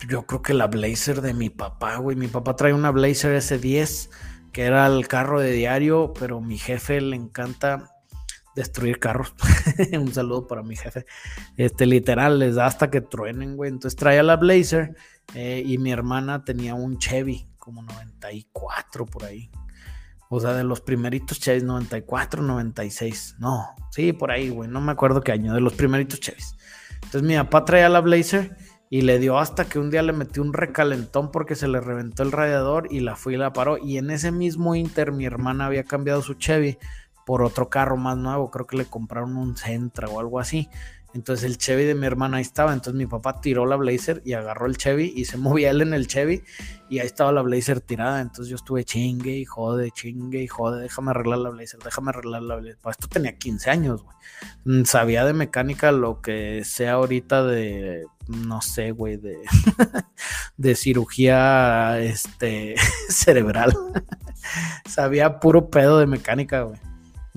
[0.08, 2.16] yo creo que la Blazer de mi papá, güey.
[2.16, 4.08] Mi papá trae una Blazer S10
[4.56, 7.90] que era el carro de diario, pero mi jefe le encanta
[8.54, 9.34] destruir carros.
[9.92, 11.04] Un saludo para mi jefe.
[11.58, 13.68] Este, literal, les da hasta que truenen, güey.
[13.68, 14.96] Entonces traía la Blazer
[15.34, 19.50] eh, y mi hermana tenía un Chevy, como 94 por ahí.
[20.30, 23.36] O sea, de los primeritos Chevys, 94, 96.
[23.38, 24.70] No, sí, por ahí, güey.
[24.70, 26.56] No me acuerdo qué año, de los primeritos Chevys.
[26.94, 28.56] Entonces mi papá traía la Blazer
[28.88, 32.22] y le dio hasta que un día le metió un recalentón porque se le reventó
[32.22, 33.78] el radiador y la fui y la paró.
[33.78, 36.78] Y en ese mismo Inter mi hermana había cambiado su Chevy
[37.24, 40.68] por otro carro más nuevo, creo que le compraron un Centra o algo así.
[41.16, 42.74] Entonces el Chevy de mi hermana ahí estaba.
[42.74, 45.94] Entonces mi papá tiró la Blazer y agarró el Chevy y se movía él en
[45.94, 46.42] el Chevy
[46.90, 48.20] y ahí estaba la Blazer tirada.
[48.20, 52.42] Entonces yo estuve chingue y jode, chingue y jode, déjame arreglar la Blazer, déjame arreglar
[52.42, 52.78] la Blazer.
[52.82, 54.16] Pues esto tenía 15 años, güey.
[54.64, 59.38] Mm, sabía de mecánica lo que sea ahorita de, no sé, güey, de,
[60.58, 62.74] de cirugía este,
[63.08, 63.74] cerebral.
[64.86, 66.78] Sabía puro pedo de mecánica, güey.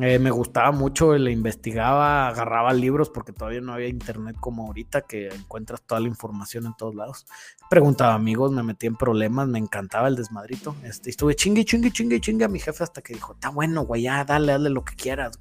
[0.01, 5.01] Eh, me gustaba mucho, le investigaba, agarraba libros porque todavía no había internet como ahorita
[5.01, 7.25] que encuentras toda la información en todos lados.
[7.69, 10.73] Preguntaba a amigos, me metí en problemas, me encantaba el desmadrito.
[10.83, 14.03] Este, estuve chingue, chingue, chingue, chingue a mi jefe hasta que dijo, está bueno, güey,
[14.03, 15.37] ya dale, dale lo que quieras.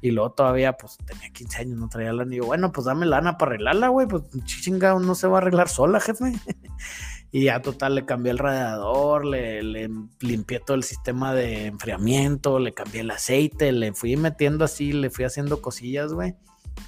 [0.00, 2.32] Y luego todavía, pues tenía 15 años, no traía lana.
[2.32, 5.40] Y yo, bueno, pues dame lana para arreglarla, güey, pues chinga, no se va a
[5.40, 6.32] arreglar sola, jefe.
[7.36, 12.72] Y ya total le cambié el radiador, le, limpié todo el sistema de enfriamiento, le
[12.72, 16.34] cambié el aceite, le fui metiendo así, le fui haciendo cosillas, güey.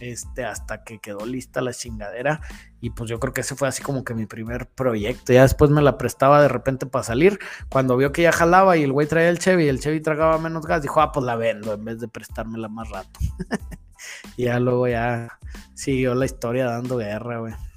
[0.01, 2.41] Este, hasta que quedó lista la chingadera.
[2.81, 5.35] Y pues yo creo que ese fue así como que mi primer proyecto.
[5.35, 7.39] Ya después me la prestaba de repente para salir.
[7.69, 10.39] Cuando vio que ya jalaba y el güey traía el Chevy y el Chevy tragaba
[10.39, 13.21] menos gas, dijo, ah, pues la vendo en vez de prestármela más rato.
[14.39, 15.29] y ya luego ya
[15.75, 17.68] siguió la historia dando guerra, güey.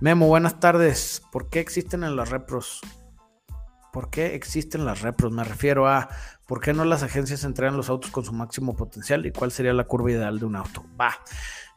[0.00, 1.22] Memo, buenas tardes.
[1.30, 2.80] ¿Por qué existen en las repros?
[3.92, 5.32] ¿Por qué existen las repros?
[5.32, 6.08] Me refiero a
[6.46, 9.72] por qué no las agencias entregan los autos con su máximo potencial y cuál sería
[9.72, 10.84] la curva ideal de un auto.
[11.00, 11.14] Va.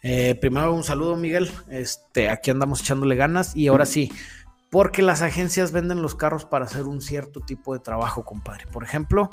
[0.01, 1.49] Eh, primero un saludo, Miguel.
[1.69, 4.11] Este, aquí andamos echándole ganas y ahora sí,
[4.71, 8.65] porque las agencias venden los carros para hacer un cierto tipo de trabajo, compadre.
[8.67, 9.29] Por ejemplo,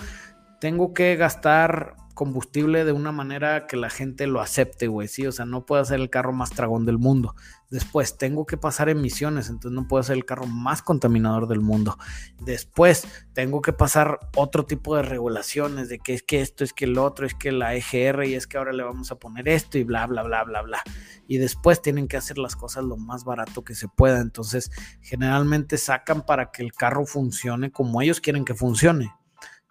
[0.61, 5.33] tengo que gastar combustible de una manera que la gente lo acepte, güey, sí, o
[5.33, 7.35] sea, no puedo hacer el carro más tragón del mundo.
[7.71, 11.99] Después, tengo que pasar emisiones, entonces no puedo hacer el carro más contaminador del mundo.
[12.41, 16.85] Después, tengo que pasar otro tipo de regulaciones de que es que esto, es que
[16.85, 19.79] el otro, es que la EGR y es que ahora le vamos a poner esto
[19.79, 20.83] y bla, bla, bla, bla, bla.
[21.27, 24.21] Y después tienen que hacer las cosas lo más barato que se pueda.
[24.21, 29.13] Entonces, generalmente sacan para que el carro funcione como ellos quieren que funcione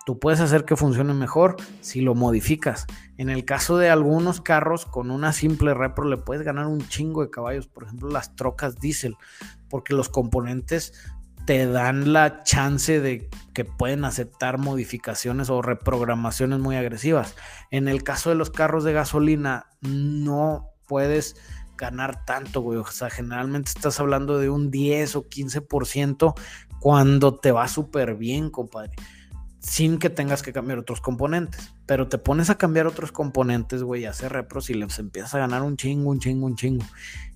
[0.06, 2.86] Tú puedes hacer que funcione mejor si lo modificas.
[3.18, 7.22] En el caso de algunos carros, con una simple repro le puedes ganar un chingo
[7.22, 7.68] de caballos.
[7.68, 9.16] Por ejemplo, las trocas diésel,
[9.70, 10.94] porque los componentes
[11.46, 17.36] te dan la chance de que pueden aceptar modificaciones o reprogramaciones muy agresivas.
[17.72, 21.38] En el caso de los carros de gasolina, no puedes
[21.78, 22.78] ganar tanto, güey.
[22.78, 26.34] O sea, generalmente estás hablando de un 10 o 15%
[26.80, 28.92] cuando te va súper bien, compadre
[29.64, 31.74] sin que tengas que cambiar otros componentes.
[31.86, 35.40] Pero te pones a cambiar otros componentes, güey, a hacer repros y les empiezas a
[35.40, 36.86] ganar un chingo, un chingo, un chingo.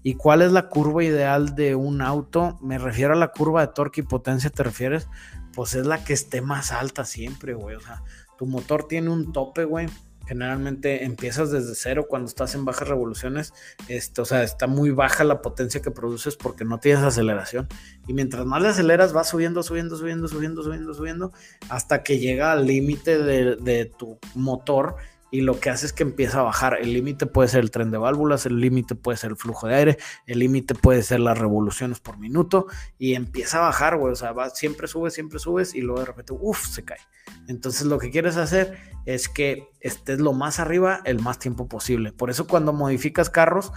[0.03, 2.59] ¿Y cuál es la curva ideal de un auto?
[2.61, 5.07] Me refiero a la curva de torque y potencia, ¿te refieres?
[5.53, 7.75] Pues es la que esté más alta siempre, güey.
[7.77, 8.03] O sea,
[8.37, 9.87] tu motor tiene un tope, güey
[10.27, 13.53] Generalmente empiezas desde cero cuando estás en bajas revoluciones.
[13.87, 17.67] Este, o sea, está muy baja la potencia que produces porque no tienes aceleración.
[18.07, 21.31] Y mientras más le aceleras, vas subiendo, subiendo, subiendo, subiendo, subiendo, subiendo,
[21.69, 24.97] hasta que llega al límite de, de tu motor
[25.31, 26.77] y lo que hace es que empieza a bajar.
[26.79, 29.75] El límite puede ser el tren de válvulas, el límite puede ser el flujo de
[29.75, 32.67] aire, el límite puede ser las revoluciones por minuto
[32.97, 34.13] y empieza a bajar, güey.
[34.13, 36.99] O sea, va, siempre subes, siempre subes y luego de repente, uff, se cae.
[37.47, 42.11] Entonces lo que quieres hacer es que estés lo más arriba el más tiempo posible.
[42.11, 43.71] Por eso cuando modificas carros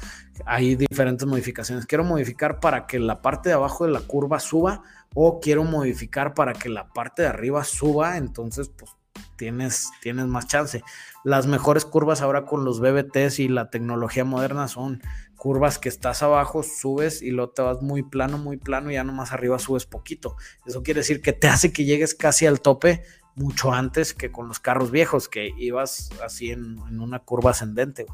[0.47, 1.87] hay diferentes modificaciones.
[1.87, 4.83] Quiero modificar para que la parte de abajo de la curva suba
[5.15, 8.17] o quiero modificar para que la parte de arriba suba.
[8.17, 8.93] Entonces, pues
[9.37, 10.83] tienes, tienes más chance.
[11.25, 15.01] Las mejores curvas ahora con los BBTs y la tecnología moderna son
[15.37, 19.05] curvas que estás abajo, subes y luego te vas muy plano, muy plano y ya
[19.05, 20.37] nomás arriba subes poquito.
[20.67, 23.03] Eso quiere decir que te hace que llegues casi al tope
[23.35, 28.07] mucho antes que con los carros viejos, que ibas así en, una curva ascendente.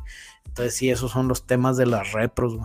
[0.44, 2.56] Entonces sí, esos son los temas de las repros.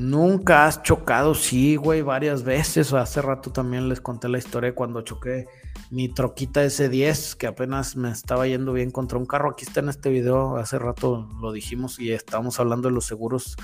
[0.00, 2.94] Nunca has chocado, sí, güey, varias veces.
[2.94, 5.46] Hace rato también les conté la historia cuando choqué
[5.90, 9.50] mi troquita S10, que apenas me estaba yendo bien contra un carro.
[9.50, 13.56] Aquí está en este video, hace rato lo dijimos y estábamos hablando de los seguros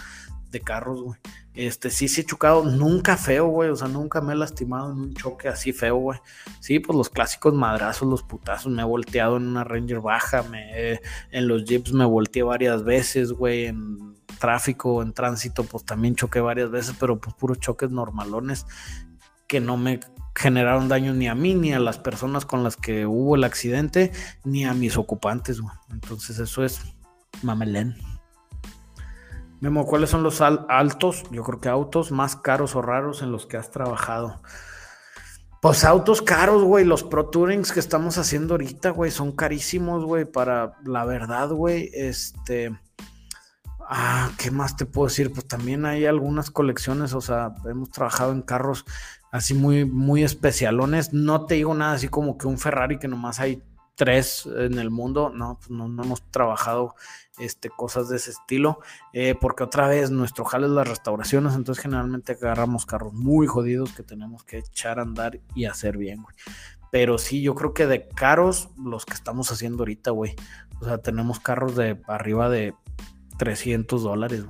[0.51, 1.19] de carros, güey.
[1.55, 4.99] Este, sí, sí he chocado, nunca feo, güey, o sea, nunca me he lastimado en
[4.99, 6.19] un choque así feo, güey.
[6.61, 11.01] Sí, pues los clásicos madrazos, los putazos, me he volteado en una Ranger baja, me,
[11.31, 13.73] en los Jeeps me volteé varias veces, güey,
[14.39, 18.67] tráfico, en tránsito, pues también choqué varias veces, pero pues puros choques normalones
[19.47, 20.01] que no me
[20.35, 24.13] generaron daño ni a mí, ni a las personas con las que hubo el accidente,
[24.45, 25.75] ni a mis ocupantes, güey.
[25.91, 26.81] Entonces eso es
[27.43, 27.97] mamelén.
[29.61, 33.47] Memo, ¿cuáles son los altos, yo creo que autos más caros o raros en los
[33.47, 34.41] que has trabajado?
[35.63, 36.85] Pues autos caros, güey.
[36.85, 40.25] Los Pro Tourings que estamos haciendo ahorita, güey, son carísimos, güey.
[40.25, 41.91] Para la verdad, güey.
[41.95, 42.79] Este.
[43.89, 45.33] Ah, ¿qué más te puedo decir?
[45.33, 48.85] Pues también hay algunas colecciones, o sea, hemos trabajado en carros
[49.31, 51.13] así muy, muy especialones.
[51.13, 53.63] No te digo nada así como que un Ferrari que nomás hay
[53.95, 55.31] tres en el mundo.
[55.35, 56.95] No, pues no, hemos trabajado
[57.39, 58.81] este, cosas de ese estilo.
[59.13, 61.55] Eh, porque otra vez nuestro jale es las restauraciones.
[61.55, 66.23] Entonces generalmente agarramos carros muy jodidos que tenemos que echar a andar y hacer bien,
[66.23, 66.35] güey.
[66.91, 70.35] Pero sí, yo creo que de caros los que estamos haciendo ahorita, güey.
[70.81, 72.75] O sea, tenemos carros de arriba de
[73.39, 74.45] 300 dólares,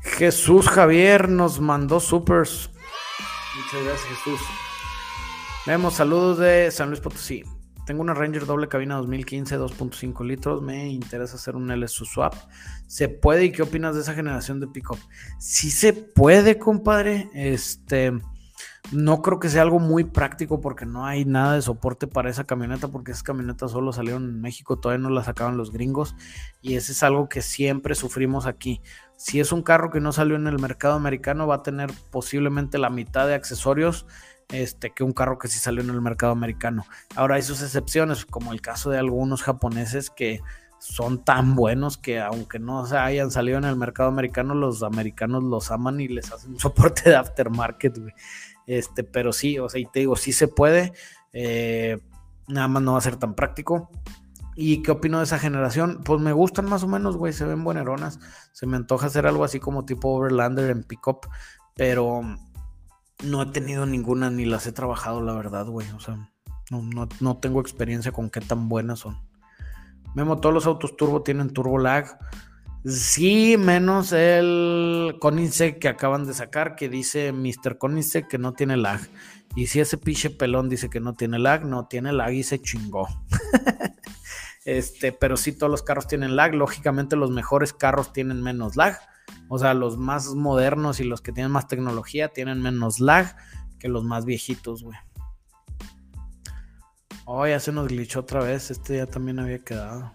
[0.00, 2.70] Jesús Javier nos mandó supers.
[3.56, 4.40] Muchas gracias, Jesús.
[5.66, 7.42] Vemos saludos de San Luis Potosí.
[7.86, 10.62] Tengo una Ranger doble cabina 2015, 2.5 litros.
[10.62, 12.34] Me interesa hacer un LSU swap.
[12.86, 13.44] ¿Se puede?
[13.44, 14.98] ¿Y qué opinas de esa generación de pickup?
[15.38, 17.28] Sí se puede, compadre.
[17.34, 18.12] Este.
[18.92, 22.44] No creo que sea algo muy práctico porque no hay nada de soporte para esa
[22.44, 26.14] camioneta porque esas camionetas solo salieron en México, todavía no las sacaban los gringos
[26.60, 28.82] y ese es algo que siempre sufrimos aquí.
[29.16, 32.78] Si es un carro que no salió en el mercado americano va a tener posiblemente
[32.78, 34.06] la mitad de accesorios
[34.48, 36.84] este, que un carro que sí salió en el mercado americano.
[37.16, 40.40] Ahora hay sus excepciones como el caso de algunos japoneses que
[40.78, 45.42] son tan buenos que aunque no se hayan salido en el mercado americano, los americanos
[45.42, 48.12] los aman y les hacen soporte de aftermarket, güey.
[48.66, 50.92] Este, pero sí, o sea, y te digo, sí se puede.
[51.32, 51.98] Eh,
[52.48, 53.90] nada más no va a ser tan práctico.
[54.56, 56.02] ¿Y qué opino de esa generación?
[56.04, 58.20] Pues me gustan más o menos, güey, se ven bueneronas.
[58.52, 61.26] Se me antoja hacer algo así como tipo Overlander en pickup,
[61.74, 62.22] pero
[63.24, 65.90] no he tenido ninguna ni las he trabajado, la verdad, güey.
[65.90, 66.30] O sea,
[66.70, 69.18] no, no tengo experiencia con qué tan buenas son.
[70.14, 72.18] Memo, todos los autos turbo tienen turbo lag.
[72.84, 77.78] Sí, menos el Koenigsegg que acaban de sacar, que dice Mr.
[77.78, 79.00] Koenigsegg que no tiene lag.
[79.56, 82.60] Y si ese pinche pelón dice que no tiene lag, no tiene lag y se
[82.60, 83.08] chingó.
[84.66, 86.54] este, pero sí, todos los carros tienen lag.
[86.54, 88.98] Lógicamente, los mejores carros tienen menos lag.
[89.48, 93.34] O sea, los más modernos y los que tienen más tecnología tienen menos lag
[93.78, 94.98] que los más viejitos, güey.
[97.24, 98.70] Oh, ya se nos glitchó otra vez.
[98.70, 100.12] Este ya también había quedado.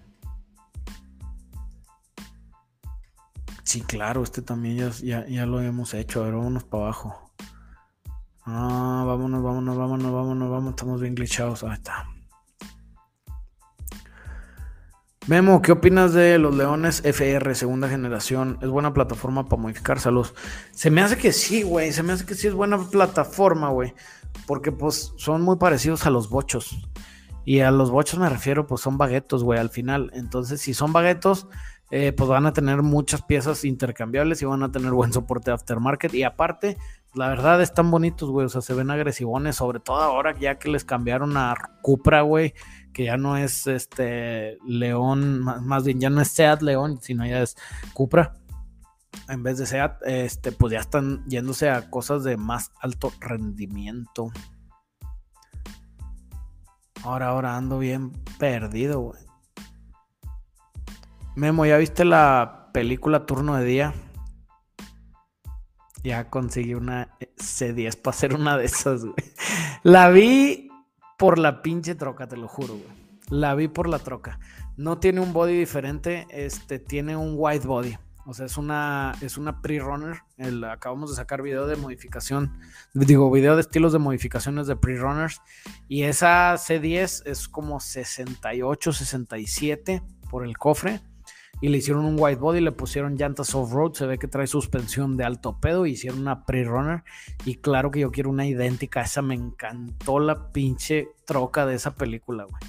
[3.70, 6.22] Sí, claro, este también ya, ya, lo habíamos hecho.
[6.22, 7.32] A ver, vámonos para abajo.
[8.43, 10.70] Ah, vámonos, vámonos, vámonos, vámonos, vámonos.
[10.72, 11.63] Estamos bien glitchados.
[11.63, 12.07] Ahí está.
[15.28, 18.57] Memo, ¿qué opinas de los Leones FR, segunda generación?
[18.63, 20.34] ¿Es buena plataforma para modificar saludos?
[20.72, 21.93] Se me hace que sí, güey.
[21.93, 23.93] Se me hace que sí es buena plataforma, güey.
[24.47, 26.89] Porque pues son muy parecidos a los bochos.
[27.45, 30.09] Y a los bochos me refiero, pues son baguetos, güey, al final.
[30.15, 31.47] Entonces, si son baguetos,
[31.92, 36.14] eh, pues van a tener muchas piezas intercambiables y van a tener buen soporte aftermarket.
[36.14, 36.78] Y aparte,
[37.14, 38.46] la verdad están bonitos, güey.
[38.46, 42.54] O sea, se ven agresivones, sobre todo ahora ya que les cambiaron a Cupra, güey
[42.94, 47.42] que ya no es este León, más, bien ya no es Seat León, sino ya
[47.42, 47.56] es
[47.94, 48.34] Cupra.
[49.28, 54.32] En vez de Seat, este, pues ya están yéndose a cosas de más alto rendimiento.
[57.04, 59.28] Ahora, ahora ando bien perdido, güey.
[61.36, 63.93] Memo, ¿ya viste la película Turno de Día?
[66.03, 69.15] Ya conseguí una C10 para hacer una de esas, güey.
[69.84, 70.69] La vi
[71.17, 72.99] por la pinche troca, te lo juro, güey.
[73.30, 74.39] La vi por la troca.
[74.75, 77.97] No tiene un body diferente, este tiene un white body.
[78.25, 80.21] O sea, es una, es una pre-runner.
[80.69, 82.59] Acabamos de sacar video de modificación,
[82.93, 85.41] digo, video de estilos de modificaciones de pre-runners.
[85.88, 91.01] Y esa C10 es como 68, 67 por el cofre
[91.62, 95.18] y le hicieron un white body, le pusieron llantas off-road, se ve que trae suspensión
[95.18, 97.03] de alto pedo, hicieron una pre-runner
[97.45, 101.95] y claro que yo quiero una idéntica, esa me encantó la pinche troca de esa
[101.95, 102.62] película, güey.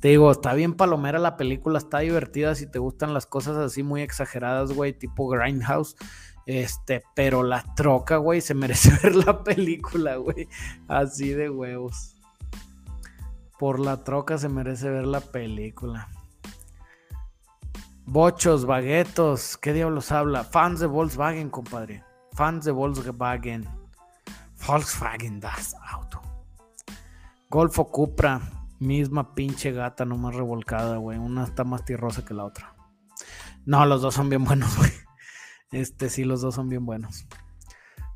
[0.00, 3.82] Te digo, está bien palomera la película, está divertida si te gustan las cosas así
[3.82, 5.96] muy exageradas, güey, tipo Grindhouse.
[6.44, 10.48] Este, pero la troca, güey, se merece ver la película, güey.
[10.86, 12.14] Así de huevos.
[13.58, 16.08] Por la troca se merece ver la película.
[18.08, 20.44] Bochos, baguetos, ¿qué diablos habla?
[20.44, 22.04] Fans de Volkswagen, compadre.
[22.34, 23.66] Fans de Volkswagen.
[24.64, 26.22] Volkswagen das Auto.
[27.50, 28.40] Golfo Cupra,
[28.78, 31.18] misma pinche gata, nomás revolcada, güey.
[31.18, 32.76] Una está más tierrosa que la otra.
[33.64, 34.92] No, los dos son bien buenos, güey.
[35.72, 37.26] Este sí, los dos son bien buenos.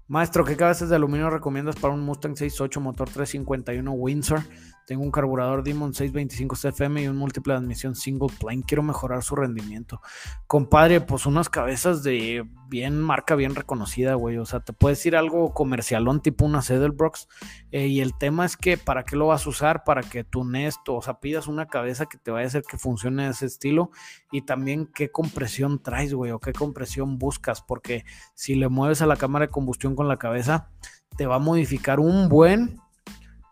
[0.07, 4.43] Maestro, ¿qué cabezas de aluminio recomiendas para un Mustang 6.8 motor 351 Windsor?
[4.91, 8.65] Tengo un carburador Demon 625 CFM y un múltiple de admisión single plane.
[8.67, 10.01] Quiero mejorar su rendimiento.
[10.49, 14.39] Compadre, pues unas cabezas de bien marca, bien reconocida, güey.
[14.39, 17.29] O sea, te puedes ir algo comercialón tipo una Cedelbrooks.
[17.71, 19.85] Eh, y el tema es que, ¿para qué lo vas a usar?
[19.85, 22.77] Para que tu Nesto, o sea, pidas una cabeza que te vaya a hacer que
[22.77, 23.93] funcione de ese estilo.
[24.33, 27.63] Y también qué compresión traes, güey, o qué compresión buscas.
[27.63, 30.69] Porque si le mueves a la cámara de combustión con la cabeza,
[31.17, 32.81] te va a modificar un buen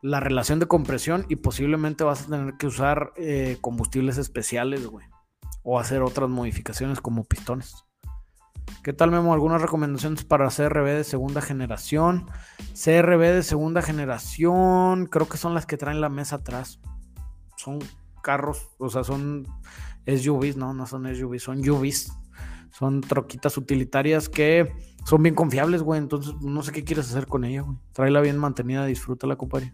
[0.02, 5.06] la relación de compresión y posiblemente vas a tener que usar eh, combustibles especiales, güey.
[5.62, 7.84] O hacer otras modificaciones como pistones.
[8.82, 9.32] ¿Qué tal, Memo?
[9.32, 12.26] ¿Algunas recomendaciones para CRB de segunda generación?
[12.74, 16.80] CRB de segunda generación, creo que son las que traen la mesa atrás.
[17.56, 17.78] Son
[18.22, 19.46] carros, o sea, son
[20.06, 22.12] SUVs, no, no son SUVs, son UVs.
[22.70, 24.72] Son troquitas utilitarias que
[25.04, 25.98] son bien confiables, güey.
[25.98, 27.76] Entonces, no sé qué quieres hacer con ella, güey.
[27.92, 29.72] Tráela bien mantenida, disfrútala, compadre.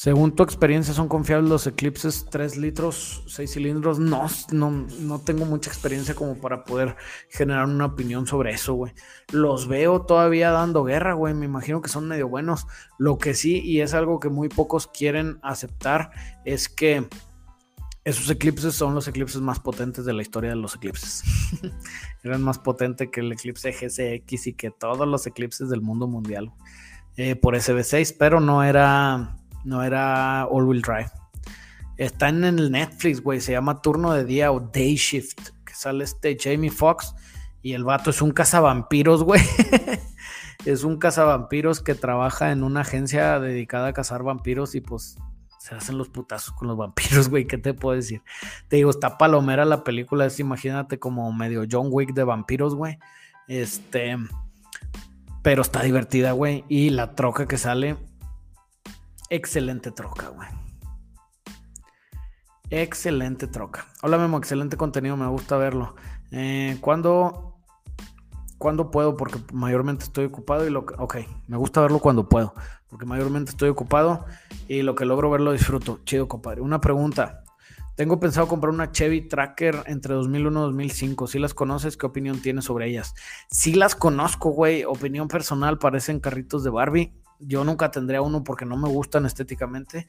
[0.00, 3.98] Según tu experiencia, ¿son confiables los Eclipses 3 litros, 6 cilindros?
[3.98, 6.94] No, no, no tengo mucha experiencia como para poder
[7.28, 8.92] generar una opinión sobre eso, güey.
[9.32, 11.34] Los veo todavía dando guerra, güey.
[11.34, 12.68] Me imagino que son medio buenos.
[12.96, 16.12] Lo que sí, y es algo que muy pocos quieren aceptar,
[16.44, 17.08] es que
[18.04, 21.24] esos eclipses son los eclipses más potentes de la historia de los eclipses.
[22.22, 26.52] Eran más potentes que el eclipse GCX y que todos los eclipses del mundo mundial
[27.16, 29.34] eh, por SB6, pero no era
[29.68, 31.10] no era All Wheel Drive.
[31.98, 33.40] Está en el Netflix, güey.
[33.40, 35.50] Se llama Turno de Día o Day Shift.
[35.64, 37.14] Que sale este Jamie Foxx.
[37.60, 39.42] Y el vato es un cazavampiros, güey.
[40.64, 44.74] es un cazavampiros que trabaja en una agencia dedicada a cazar vampiros.
[44.74, 45.18] Y pues
[45.58, 47.46] se hacen los putazos con los vampiros, güey.
[47.46, 48.22] ¿Qué te puedo decir?
[48.68, 50.24] Te digo, está palomera la película.
[50.24, 52.98] Es imagínate como medio John Wick de vampiros, güey.
[53.48, 54.16] Este.
[55.42, 56.64] Pero está divertida, güey.
[56.68, 57.96] Y la troca que sale
[59.30, 60.48] Excelente troca, güey.
[62.70, 63.86] Excelente troca.
[64.02, 65.96] Hola Memo, excelente contenido, me gusta verlo.
[66.30, 67.56] Eh, ¿cuándo,
[68.90, 69.16] puedo?
[69.16, 70.94] Porque mayormente estoy ocupado y lo que...
[70.98, 71.16] Ok,
[71.46, 72.54] me gusta verlo cuando puedo,
[72.88, 74.24] porque mayormente estoy ocupado
[74.66, 76.00] y lo que logro verlo disfruto.
[76.04, 76.62] Chido, compadre.
[76.62, 77.44] Una pregunta.
[77.96, 81.26] Tengo pensado comprar una Chevy Tracker entre 2001 y 2005.
[81.26, 83.14] Si las conoces, ¿qué opinión tienes sobre ellas?
[83.50, 84.84] Si las conozco, güey.
[84.84, 90.06] Opinión personal, parecen carritos de Barbie Yo nunca tendría uno porque no me gustan estéticamente.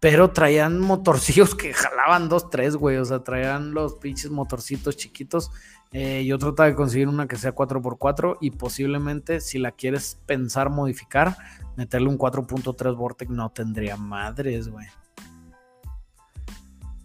[0.00, 2.96] Pero traían motorcillos que jalaban dos, tres, güey.
[2.98, 5.50] O sea, traían los pinches motorcitos chiquitos.
[5.92, 10.68] Eh, yo trataba de conseguir una que sea 4x4 y posiblemente si la quieres pensar
[10.68, 11.36] modificar,
[11.76, 14.88] meterle un 4.3 Vortex no tendría madres, güey.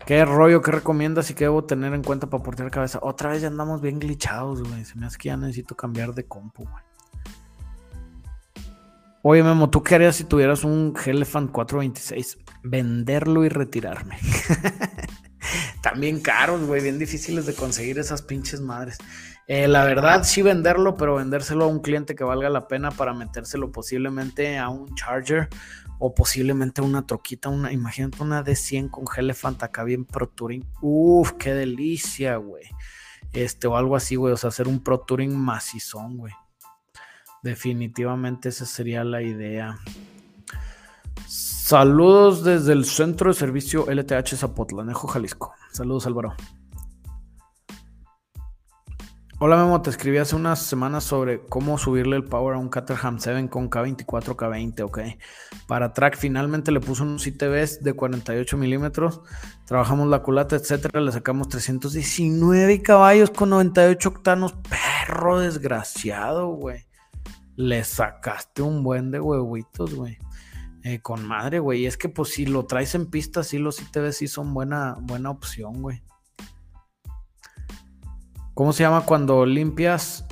[0.10, 2.98] ¿Qué rollo que recomiendas y qué debo tener en cuenta para portear cabeza?
[3.04, 4.84] Otra vez ya andamos bien glitchados, güey.
[4.84, 6.84] Se me hace que ya necesito cambiar de compu, güey.
[9.32, 12.40] Oye, Memo, ¿tú qué harías si tuvieras un Elephant 426?
[12.64, 14.18] Venderlo y retirarme.
[15.84, 18.98] También caros, güey, bien difíciles de conseguir esas pinches madres.
[19.46, 23.14] Eh, la verdad, sí venderlo, pero vendérselo a un cliente que valga la pena para
[23.14, 25.48] metérselo posiblemente a un Charger
[26.00, 30.66] o posiblemente una troquita, una, imagínate una D100 con Elephant acá bien Pro Touring.
[30.82, 32.66] Uf, qué delicia, güey.
[33.32, 34.34] Este, o algo así, güey.
[34.34, 36.34] O sea, hacer un Pro Touring macizón, güey.
[37.44, 39.80] Definitivamente esa sería la idea.
[41.28, 45.54] Saludos desde el Centro de Servicio LTH Zapotlanejo, Jalisco.
[45.72, 46.36] Saludos, Álvaro.
[49.42, 53.20] Hola Memo, te escribí hace unas semanas sobre cómo subirle el power a un Caterham
[53.20, 55.00] 7 con K24, K20, ok.
[55.66, 59.22] Para track finalmente le puso un CTVs de 48 milímetros,
[59.64, 66.89] trabajamos la culata, etcétera, le sacamos 319 caballos con 98 octanos, perro desgraciado, güey.
[67.60, 70.18] Le sacaste un buen de huevitos, güey.
[70.86, 71.82] Eh, con madre, güey.
[71.82, 74.96] Y es que pues si lo traes en pista, sí los CTVs sí son buena,
[75.02, 76.02] buena opción, güey.
[78.54, 80.26] ¿Cómo se llama cuando limpias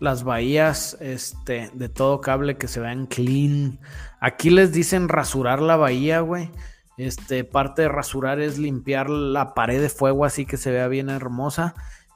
[0.00, 3.78] las bahías este, de todo cable que se vean clean?
[4.18, 6.50] Aquí les dicen rasurar la bahía, güey.
[6.96, 11.10] Este, parte de rasurar es limpiar la pared de fuego así que se vea bien
[11.10, 11.74] hermosa.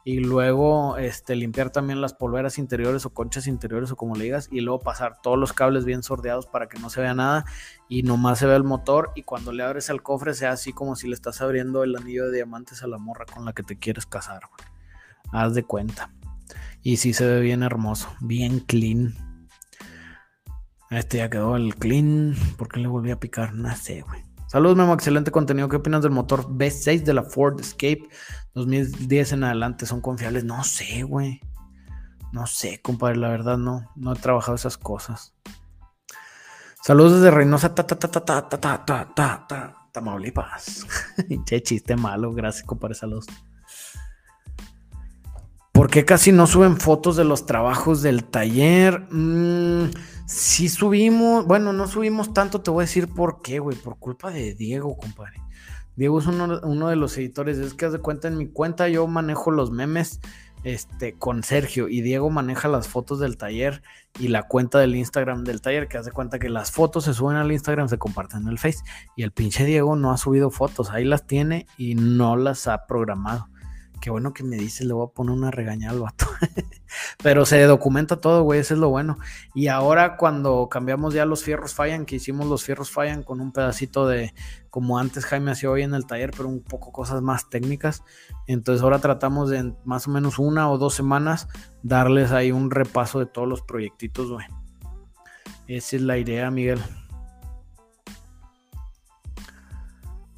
[0.09, 4.49] Y luego este, limpiar también las polveras interiores o conchas interiores o como le digas.
[4.51, 7.45] Y luego pasar todos los cables bien sordeados para que no se vea nada.
[7.91, 9.11] Y nomás se vea el motor.
[9.15, 12.25] Y cuando le abres el cofre sea así como si le estás abriendo el anillo
[12.25, 14.71] de diamantes a la morra con la que te quieres casar, güey.
[15.31, 16.11] Haz de cuenta.
[16.83, 19.13] Y sí se ve bien hermoso, bien clean.
[20.89, 22.35] Este ya quedó el clean.
[22.57, 23.53] ¿Por qué le volví a picar?
[23.53, 24.28] No sé, güey.
[24.49, 24.95] Saludos, Memo.
[24.95, 25.69] Excelente contenido.
[25.69, 28.09] ¿Qué opinas del motor V6 de la Ford Escape
[28.55, 29.85] 2010 en adelante?
[29.85, 30.43] ¿Son confiables?
[30.45, 31.41] No sé, güey.
[32.33, 33.17] No sé, compadre.
[33.17, 33.93] La verdad, no.
[33.95, 35.35] No he trabajado esas cosas.
[36.83, 40.87] Saludos desde Reynosa, ta, ta, ta, ta, ta, ta, ta, ta, ta, ta, Tamaulipas.
[41.45, 42.33] che, chiste malo.
[42.33, 42.95] Gracias, compadre.
[42.95, 43.27] Saludos.
[45.73, 49.07] ¿Por qué casi no suben fotos de los trabajos del taller?
[49.11, 49.91] Mm,
[50.29, 54.31] sí subimos, bueno, no subimos tanto, te voy a decir por qué, güey, por culpa
[54.31, 55.41] de Diego, compadre.
[55.97, 59.07] Diego es uno, de los editores, es que haz de cuenta en mi cuenta yo
[59.07, 60.21] manejo los memes
[60.65, 63.83] este, con Sergio y Diego maneja las fotos del taller
[64.21, 67.37] y la cuenta del Instagram del taller, que hace cuenta que las fotos se suben
[67.37, 68.79] al Instagram, se comparten en el Face
[69.17, 72.87] y el pinche Diego no ha subido fotos, ahí las tiene y no las ha
[72.87, 73.49] programado.
[74.01, 76.27] Qué bueno que me dices, le voy a poner una regañada al vato.
[77.23, 79.19] Pero se documenta todo, güey, eso es lo bueno.
[79.55, 83.53] Y ahora cuando cambiamos ya los fierros fallan, que hicimos los fierros fallan con un
[83.53, 84.35] pedacito de,
[84.71, 88.03] como antes Jaime hacía hoy en el taller, pero un poco cosas más técnicas.
[88.47, 91.49] Entonces ahora tratamos de más o menos una o dos semanas
[91.83, 94.47] darles ahí un repaso de todos los proyectitos, güey.
[95.67, 96.81] Esa es la idea, Miguel.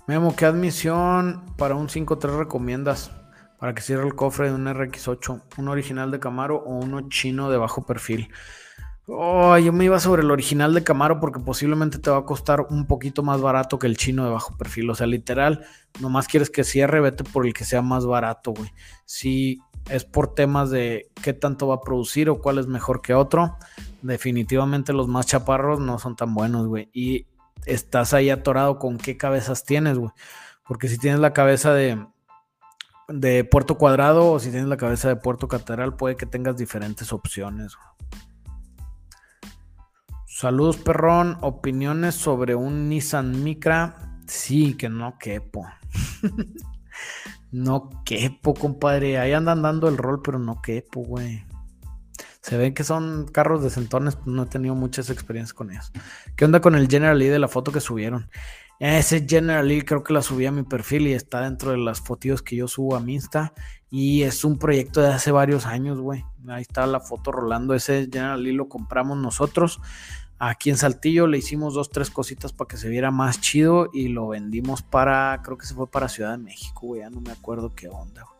[0.08, 3.12] Memo, ¿qué admisión para un 5-3 recomiendas?
[3.60, 7.50] Para que cierre el cofre de un RX8, un original de Camaro o uno chino
[7.50, 8.30] de bajo perfil.
[9.06, 12.62] Oh, yo me iba sobre el original de Camaro porque posiblemente te va a costar
[12.70, 14.88] un poquito más barato que el chino de bajo perfil.
[14.88, 15.66] O sea, literal,
[16.00, 18.72] nomás quieres que cierre, vete por el que sea más barato, güey.
[19.04, 23.12] Si es por temas de qué tanto va a producir o cuál es mejor que
[23.12, 23.58] otro,
[24.00, 26.88] definitivamente los más chaparros no son tan buenos, güey.
[26.94, 27.26] Y
[27.66, 30.12] estás ahí atorado con qué cabezas tienes, güey.
[30.66, 32.06] Porque si tienes la cabeza de
[33.12, 37.12] de puerto cuadrado o si tienes la cabeza de puerto catedral, puede que tengas diferentes
[37.12, 37.76] opciones.
[40.26, 41.36] Saludos, perrón.
[41.42, 44.18] Opiniones sobre un Nissan Micra.
[44.26, 45.66] Sí, que no quepo.
[47.50, 49.18] no quepo, compadre.
[49.18, 51.44] Ahí andan dando el rol, pero no quepo, güey.
[52.40, 55.92] Se ven que son carros de centones, no he tenido muchas experiencias con ellos.
[56.36, 58.30] ¿Qué onda con el General E de la foto que subieron?
[58.80, 62.40] Ese General creo que la subí a mi perfil y está dentro de las fotos
[62.40, 63.52] que yo subo a mi Insta.
[63.90, 66.24] Y es un proyecto de hace varios años, güey.
[66.48, 67.74] Ahí está la foto rolando.
[67.74, 69.80] Ese General Lee lo compramos nosotros.
[70.38, 74.08] Aquí en Saltillo le hicimos dos, tres cositas para que se viera más chido y
[74.08, 77.30] lo vendimos para, creo que se fue para Ciudad de México, güey, ya no me
[77.30, 78.39] acuerdo qué onda, güey.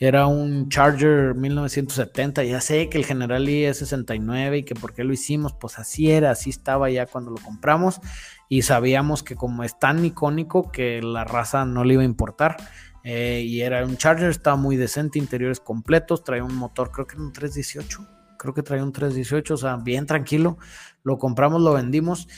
[0.00, 4.94] Era un Charger 1970, ya sé que el General Lee es 69 y que por
[4.94, 8.00] qué lo hicimos, pues así era, así estaba ya cuando lo compramos
[8.48, 12.56] y sabíamos que como es tan icónico que la raza no le iba a importar.
[13.04, 17.16] Eh, y era un Charger, estaba muy decente, interiores completos, traía un motor, creo que
[17.16, 18.06] era un 318,
[18.38, 20.58] creo que traía un 318, o sea, bien tranquilo.
[21.02, 22.28] Lo compramos, lo vendimos.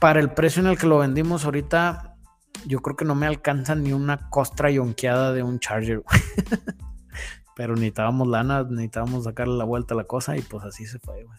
[0.00, 2.09] Para el precio en el que lo vendimos ahorita,
[2.66, 6.02] yo creo que no me alcanza ni una costra yonqueada de un Charger.
[7.56, 11.24] Pero necesitábamos lana, necesitábamos sacarle la vuelta a la cosa y pues así se fue,
[11.24, 11.38] güey.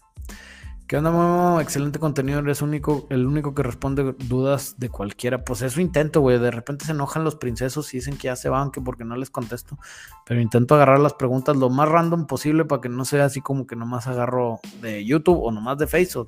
[0.92, 1.62] ¿Qué onda, Momo?
[1.62, 2.40] Excelente contenido.
[2.40, 5.46] Eres único, el único que responde dudas de cualquiera.
[5.46, 6.38] Pues eso intento, güey.
[6.38, 9.16] De repente se enojan los princesos y dicen que ya se van, que porque no
[9.16, 9.78] les contesto.
[10.26, 13.66] Pero intento agarrar las preguntas lo más random posible para que no sea así como
[13.68, 16.28] que nomás agarro de YouTube o nomás de Facebook.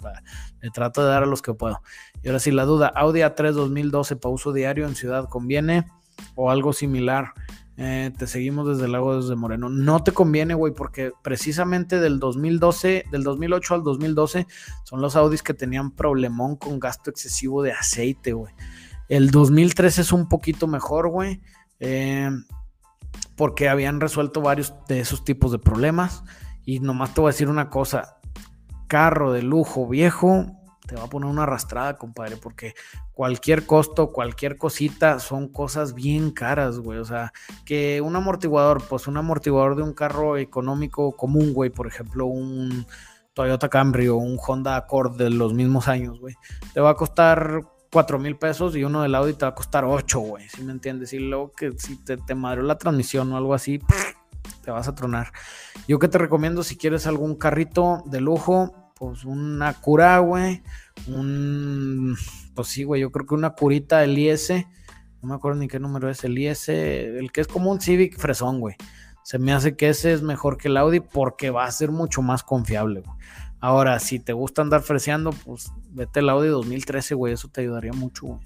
[0.62, 1.82] Le trato de dar a los que puedo.
[2.22, 2.88] Y ahora sí, la duda.
[2.96, 5.92] Audi A3 2012 para uso diario en ciudad conviene
[6.36, 7.34] o algo similar.
[7.76, 9.70] Eh, te seguimos desde el lago desde Moreno.
[9.70, 14.48] No te conviene, güey, porque precisamente del 2012, del 2008 al 2012,
[14.84, 18.54] son los Audis que tenían problemón con gasto excesivo de aceite, güey.
[19.10, 21.42] El 2013 es un poquito mejor, güey,
[21.80, 22.30] eh,
[23.36, 26.24] porque habían resuelto varios de esos tipos de problemas.
[26.66, 28.18] Y nomás te voy a decir una cosa:
[28.88, 30.46] carro de lujo viejo,
[30.88, 32.74] te va a poner una arrastrada, compadre, porque
[33.14, 37.00] cualquier costo, cualquier cosita son cosas bien caras, güey.
[37.00, 37.32] O sea,
[37.66, 42.86] que un amortiguador, pues un amortiguador de un carro económico común, güey, por ejemplo, un
[43.34, 46.36] Toyota Camry o un Honda Accord de los mismos años, güey,
[46.74, 47.62] te va a costar
[47.92, 50.72] 4 mil pesos y uno del Audi te va a costar 8, güey, ¿sí me
[50.72, 51.14] entiendes?
[51.14, 53.80] Y luego que si te, te la transmisión o algo así,
[54.64, 55.32] te vas a tronar.
[55.88, 60.64] Yo que te recomiendo si quieres algún carrito de lujo, pues una cura, güey.
[61.08, 62.16] Un,
[62.56, 64.52] pues sí, güey, yo creo que una curita del IS,
[65.22, 68.18] no me acuerdo ni qué número es el IS, el que es como un Civic
[68.18, 68.76] fresón, güey.
[69.24, 72.22] Se me hace que ese es mejor que el Audi porque va a ser mucho
[72.22, 73.18] más confiable, güey.
[73.60, 77.94] Ahora, si te gusta andar freseando, pues vete el Audi 2013, güey, eso te ayudaría
[77.94, 78.40] mucho, güey.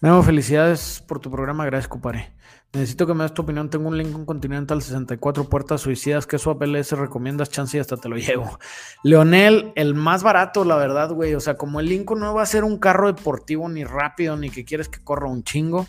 [0.00, 2.32] Memo, felicidades por tu programa, gracias, compadre.
[2.74, 3.68] Necesito que me des tu opinión.
[3.68, 6.26] Tengo un Lincoln Continental 64 puertas suicidas.
[6.26, 7.50] ¿Qué swap LS recomiendas?
[7.50, 8.58] Chance y hasta te lo llevo.
[9.04, 11.34] Leonel, el más barato, la verdad, güey.
[11.34, 14.48] O sea, como el Lincoln no va a ser un carro deportivo ni rápido, ni
[14.48, 15.86] que quieres que corra un chingo.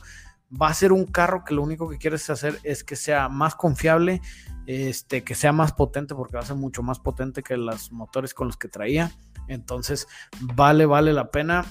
[0.61, 3.55] Va a ser un carro que lo único que quieres hacer es que sea más
[3.55, 4.21] confiable,
[4.67, 8.33] este, que sea más potente, porque va a ser mucho más potente que los motores
[8.33, 9.09] con los que traía.
[9.47, 10.05] Entonces,
[10.41, 11.65] vale, vale la pena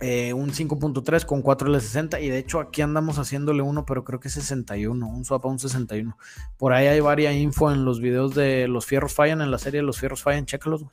[0.00, 4.28] eh, un 5.3 con 4L60 y de hecho aquí andamos haciéndole uno, pero creo que
[4.28, 6.16] es 61, un swap a un 61.
[6.56, 9.82] Por ahí hay varias info en los videos de Los Fierros Fallan, en la serie
[9.82, 10.84] Los Fierros Fallan, chécalos.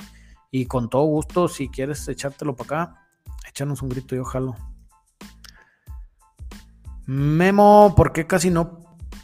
[0.50, 3.08] Y con todo gusto, si quieres echártelo para acá,
[3.48, 4.56] échanos un grito y ojalá.
[7.06, 8.80] Memo, ¿por qué casi no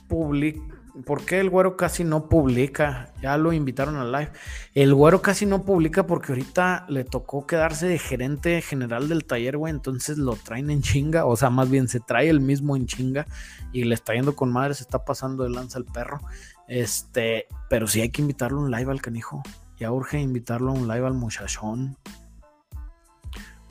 [0.07, 0.61] publica?
[1.05, 3.13] ¿Por qué el güero casi no publica?
[3.21, 4.31] Ya lo invitaron al live.
[4.73, 9.57] El güero casi no publica porque ahorita le tocó quedarse de gerente general del taller,
[9.57, 9.71] güey.
[9.71, 11.25] Entonces lo traen en chinga.
[11.25, 13.25] O sea, más bien se trae el mismo en chinga
[13.71, 14.73] y le está yendo con madre.
[14.73, 16.19] Se está pasando de lanza el perro.
[16.67, 19.41] Este, pero sí hay que invitarlo a un live al canijo.
[19.77, 21.97] Ya urge invitarlo a un live al muchachón.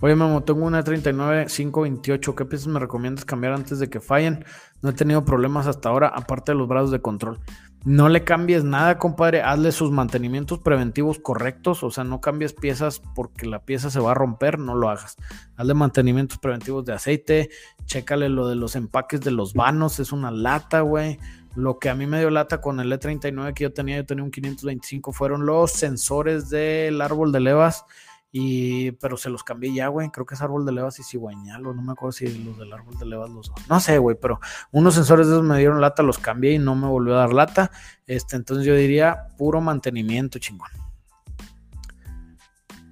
[0.02, 2.34] Oye, Memo, tengo una 39 528.
[2.34, 4.46] ¿Qué piezas me recomiendas cambiar antes de que fallen?
[4.80, 7.38] No he tenido problemas hasta ahora, aparte de los brazos de control.
[7.84, 9.42] No le cambies nada, compadre.
[9.42, 11.82] Hazle sus mantenimientos preventivos correctos.
[11.82, 14.58] O sea, no cambies piezas porque la pieza se va a romper.
[14.58, 15.16] No lo hagas.
[15.56, 17.50] Hazle mantenimientos preventivos de aceite.
[17.84, 20.00] Chécale lo de los empaques de los vanos.
[20.00, 21.18] Es una lata, güey.
[21.56, 24.22] Lo que a mí me dio lata con el E39 que yo tenía, yo tenía
[24.22, 27.84] un 525, fueron los sensores del árbol de levas
[28.32, 30.10] y, pero se los cambié ya, güey.
[30.10, 32.72] Creo que es árbol de levas y cigüeñal, o no me acuerdo si los del
[32.72, 33.52] árbol de levas los.
[33.68, 36.76] No sé, güey, pero unos sensores de esos me dieron lata, los cambié y no
[36.76, 37.70] me volvió a dar lata.
[38.06, 40.68] Este, entonces yo diría puro mantenimiento, chingón.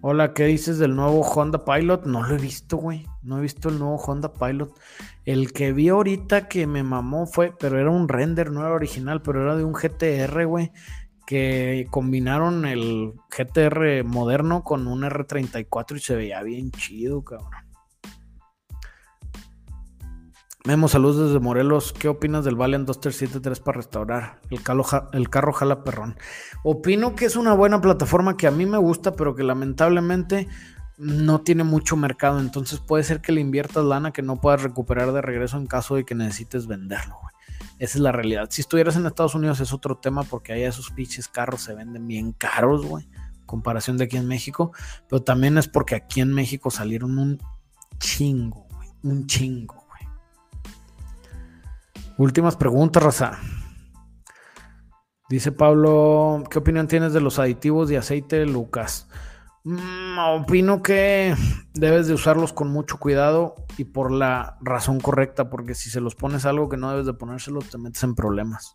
[0.00, 2.06] Hola, ¿qué dices del nuevo Honda Pilot?
[2.06, 3.06] No lo he visto, güey.
[3.22, 4.72] No he visto el nuevo Honda Pilot.
[5.24, 9.22] El que vi ahorita que me mamó fue, pero era un render, no era original,
[9.22, 10.72] pero era de un GTR, güey
[11.28, 17.66] que combinaron el GTR moderno con un R34 y se veía bien chido, cabrón.
[20.64, 21.92] Memo, saludos desde Morelos.
[21.92, 24.40] ¿Qué opinas del Valiant 2373 para restaurar?
[24.48, 24.62] El,
[25.12, 26.16] el carro jala perrón.
[26.64, 30.48] Opino que es una buena plataforma que a mí me gusta, pero que lamentablemente
[30.96, 32.40] no tiene mucho mercado.
[32.40, 35.94] Entonces puede ser que le inviertas lana que no puedas recuperar de regreso en caso
[35.94, 37.37] de que necesites venderlo, güey.
[37.78, 38.48] Esa es la realidad.
[38.50, 42.06] Si estuvieras en Estados Unidos es otro tema porque ahí esos pinches carros se venden
[42.06, 43.08] bien caros, güey.
[43.46, 44.72] comparación de aquí en México,
[45.08, 47.38] pero también es porque aquí en México salieron un
[47.98, 50.12] chingo, güey, un chingo, güey.
[52.18, 53.38] Últimas preguntas, Raza.
[55.30, 59.08] Dice Pablo, ¿qué opinión tienes de los aditivos de aceite, Lucas?
[59.64, 61.34] Mm, opino que
[61.74, 66.14] debes de usarlos con mucho cuidado y por la razón correcta, porque si se los
[66.14, 68.74] pones algo que no debes de ponérselos, te metes en problemas.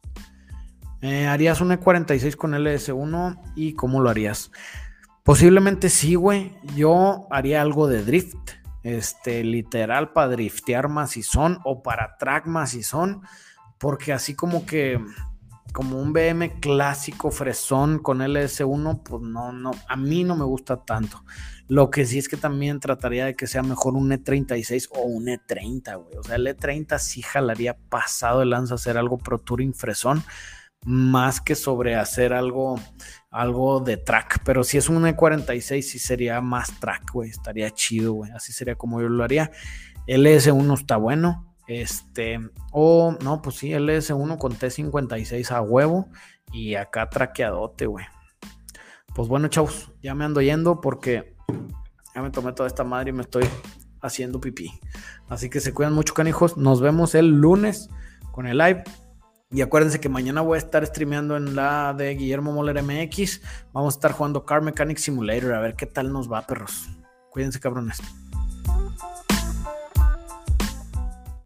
[1.01, 4.51] Eh, ¿Harías un E46 con LS1 y cómo lo harías?
[5.23, 6.55] Posiblemente sí, güey.
[6.75, 8.51] Yo haría algo de drift.
[8.83, 10.89] Este, literal, para driftear
[11.23, 12.45] son o para track
[12.83, 13.21] son
[13.77, 14.99] Porque así como que
[15.73, 20.85] como un BM clásico fresón con LS1, pues no, no, a mí no me gusta
[20.85, 21.25] tanto.
[21.67, 25.25] Lo que sí es que también trataría de que sea mejor un E36 o un
[25.25, 26.17] E30, güey.
[26.17, 30.23] O sea, el E30 sí jalaría pasado de lanza hacer algo Pro Touring fresón,
[30.85, 32.79] más que sobre hacer algo,
[33.31, 34.43] algo de track.
[34.45, 37.31] Pero si es un E46, sí sería más track, güey.
[37.31, 38.31] Estaría chido, güey.
[38.31, 39.49] Así sería como yo lo haría.
[40.05, 41.52] El S1 está bueno.
[41.67, 42.39] Este,
[42.71, 46.09] o no, pues sí, LS1 con T56 a huevo
[46.51, 48.05] y acá traqueadote, güey.
[49.15, 51.35] Pues bueno, chavos, ya me ando yendo porque
[52.15, 53.45] ya me tomé toda esta madre y me estoy
[54.01, 54.71] haciendo pipí.
[55.29, 56.57] Así que se cuidan mucho, canijos.
[56.57, 57.89] Nos vemos el lunes
[58.31, 58.83] con el live.
[59.51, 63.41] Y acuérdense que mañana voy a estar streameando en la de Guillermo Moller MX.
[63.71, 65.53] Vamos a estar jugando Car Mechanic Simulator.
[65.53, 66.89] A ver qué tal nos va, perros.
[67.29, 67.99] Cuídense, cabrones.